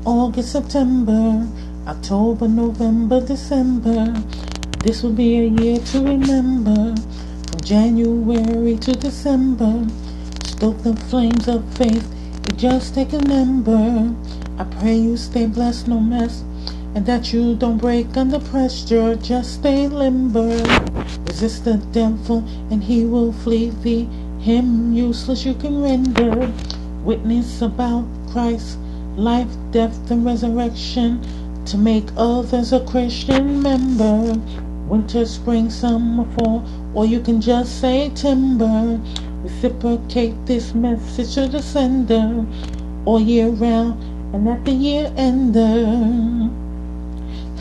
[0.07, 1.47] August, September,
[1.87, 4.15] October, November, December.
[4.79, 6.95] This will be a year to remember.
[7.51, 9.87] From January to December,
[10.45, 12.09] stoke the flames of faith.
[12.49, 14.11] You just take a number.
[14.59, 16.45] I pray you stay blessed, no mess,
[16.95, 19.17] and that you don't break under pressure.
[19.17, 20.65] Just stay limber.
[21.27, 24.09] Resist the devil, and he will flee thee.
[24.45, 26.53] Him useless you can render.
[27.03, 28.77] Witness about Christ's
[29.17, 31.19] life, death, and resurrection
[31.65, 34.39] to make others a Christian member.
[34.87, 36.63] Winter, spring, summer, fall,
[36.93, 39.01] or you can just say timber.
[39.43, 42.45] Reciprocate this message to the sender
[43.07, 43.99] all year round
[44.35, 46.51] and at the year ender.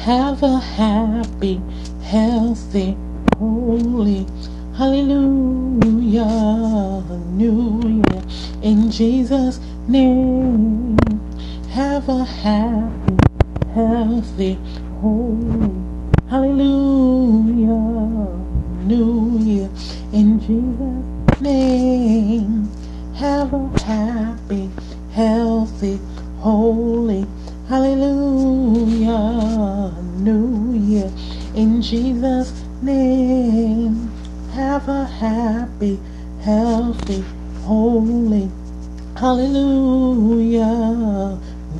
[0.01, 1.61] Have a happy,
[2.01, 2.97] healthy,
[3.39, 4.27] holy,
[4.75, 6.23] hallelujah,
[7.37, 8.23] year.
[8.61, 10.97] In Jesus' name,
[11.69, 13.17] have a happy,
[13.73, 14.57] healthy,
[15.01, 15.71] holy,
[16.29, 17.75] hallelujah,
[18.85, 19.69] new year.
[20.11, 22.69] In Jesus' name,
[23.15, 24.69] have a happy,
[25.11, 25.99] healthy,
[26.39, 27.25] holy,
[27.67, 29.11] hallelujah,
[30.17, 31.11] new year.
[31.55, 32.51] In Jesus'
[32.81, 34.12] name,
[34.53, 35.99] have a happy,
[36.43, 37.23] healthy,
[37.65, 38.47] holy,
[39.17, 40.69] hallelujah,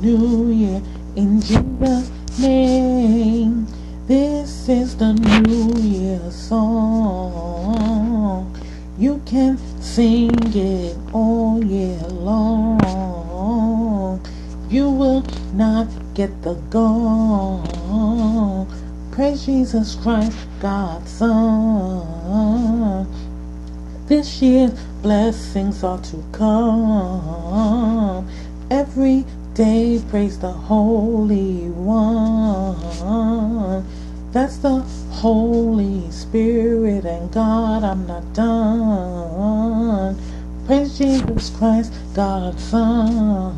[0.02, 0.82] new year.
[1.14, 2.10] In Jesus'
[2.40, 3.68] name,
[4.08, 8.50] this is the New Year song.
[8.98, 14.20] You can sing it all year long.
[14.68, 15.22] You will
[15.54, 17.68] not get the gong.
[19.14, 23.06] Praise Jesus Christ, God's Son.
[24.08, 24.72] This year,
[25.02, 28.28] blessings are to come.
[28.70, 29.24] Every
[29.54, 32.82] day, praise the Holy One.
[34.32, 34.80] That's the
[35.22, 37.84] Holy Spirit and God.
[37.84, 40.18] I'm not done.
[40.66, 43.56] Praise Jesus Christ, God's Son.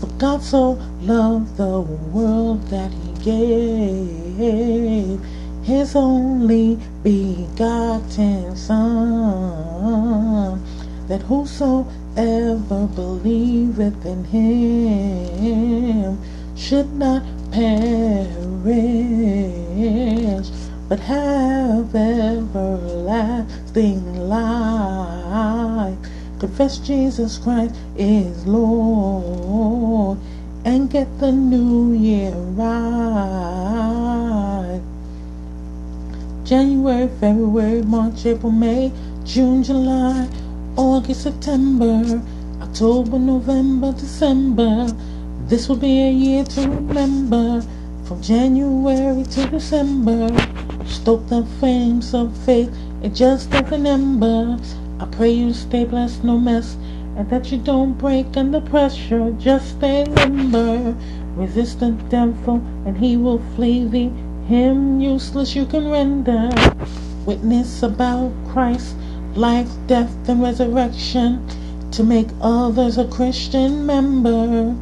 [0.00, 5.18] For God so loved the world that He gave
[5.62, 10.62] His only begotten Son,
[11.08, 16.18] that whosoever believeth in Him
[16.54, 18.28] should not perish,
[20.88, 25.96] but have everlasting life.
[26.38, 30.18] Confess Jesus Christ is Lord
[30.64, 33.54] and get the new year right.
[36.44, 38.90] January, February, March, April, May,
[39.24, 40.28] June, July,
[40.76, 42.22] August, September,
[42.60, 44.88] October, November, December.
[45.46, 47.62] This will be a year to remember.
[48.04, 50.28] From January to December,
[50.86, 52.70] stoke the flames of faith.
[53.02, 54.58] It just an ember.
[55.00, 56.76] I pray you stay blessed, no mess,
[57.16, 59.30] and that you don't break under pressure.
[59.38, 60.96] Just stay limber.
[61.36, 64.12] Resist the devil, and he will flee thee.
[64.46, 66.50] Him useless you can render.
[67.24, 68.96] Witness about Christ,
[69.34, 71.46] life, death, and resurrection
[71.92, 74.74] to make others a Christian member.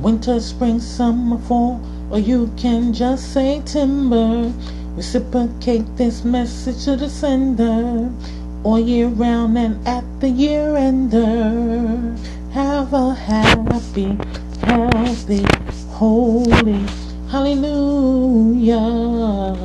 [0.00, 1.80] Winter, spring, summer, fall,
[2.10, 4.52] or you can just say timber.
[4.96, 8.10] Reciprocate this message to the sender
[8.62, 12.14] all year round and at the year ender.
[12.52, 14.18] Have a happy,
[14.62, 15.44] healthy,
[15.88, 16.84] holy,
[17.30, 18.76] hallelujah,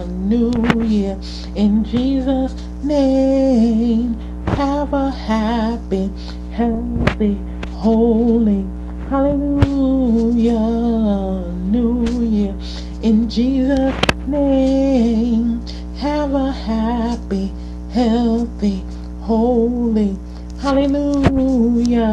[0.07, 0.51] new
[0.83, 1.17] year
[1.55, 2.53] in Jesus'
[2.83, 4.15] name.
[4.55, 6.09] Have a happy,
[6.53, 7.37] healthy,
[7.73, 8.65] holy,
[9.09, 10.59] hallelujah,
[11.65, 12.55] new year
[13.01, 13.95] in Jesus'
[14.27, 15.61] name.
[15.97, 17.51] Have a happy,
[17.95, 18.83] healthy,
[19.21, 20.17] holy,
[20.59, 22.03] hallelujah,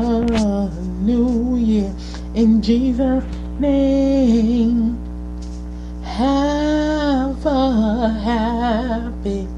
[1.00, 1.92] new year
[2.36, 3.24] in Jesus'
[3.58, 4.96] name.
[6.04, 9.48] Have a happy,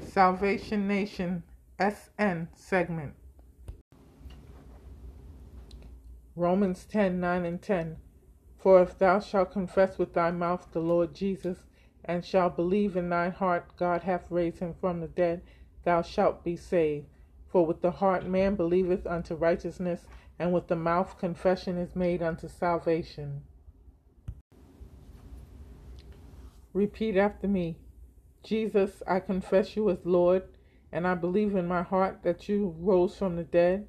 [0.00, 1.44] Salvation Nation
[1.80, 3.14] SN segment.
[6.36, 7.98] Romans 10 9 and 10.
[8.58, 11.66] For if thou shalt confess with thy mouth the Lord Jesus,
[12.04, 15.42] and shalt believe in thine heart God hath raised him from the dead,
[15.84, 17.06] thou shalt be saved.
[17.52, 20.06] For with the heart man believeth unto righteousness,
[20.38, 23.42] and with the mouth confession is made unto salvation.
[26.72, 27.76] Repeat after me
[28.42, 30.44] Jesus, I confess you as Lord,
[30.90, 33.86] and I believe in my heart that you rose from the dead.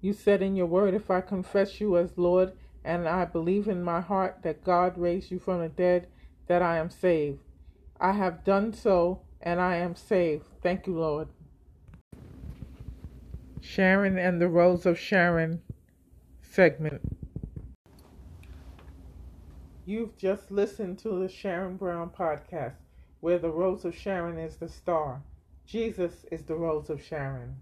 [0.00, 2.52] You said in your word, If I confess you as Lord,
[2.84, 6.06] and I believe in my heart that God raised you from the dead,
[6.46, 7.40] that I am saved.
[8.00, 10.46] I have done so, and I am saved.
[10.62, 11.28] Thank you, Lord.
[13.64, 15.62] Sharon and the Rose of Sharon
[16.42, 17.00] segment.
[19.84, 22.74] You've just listened to the Sharon Brown podcast,
[23.20, 25.22] where the Rose of Sharon is the star.
[25.64, 27.54] Jesus is the Rose of Sharon.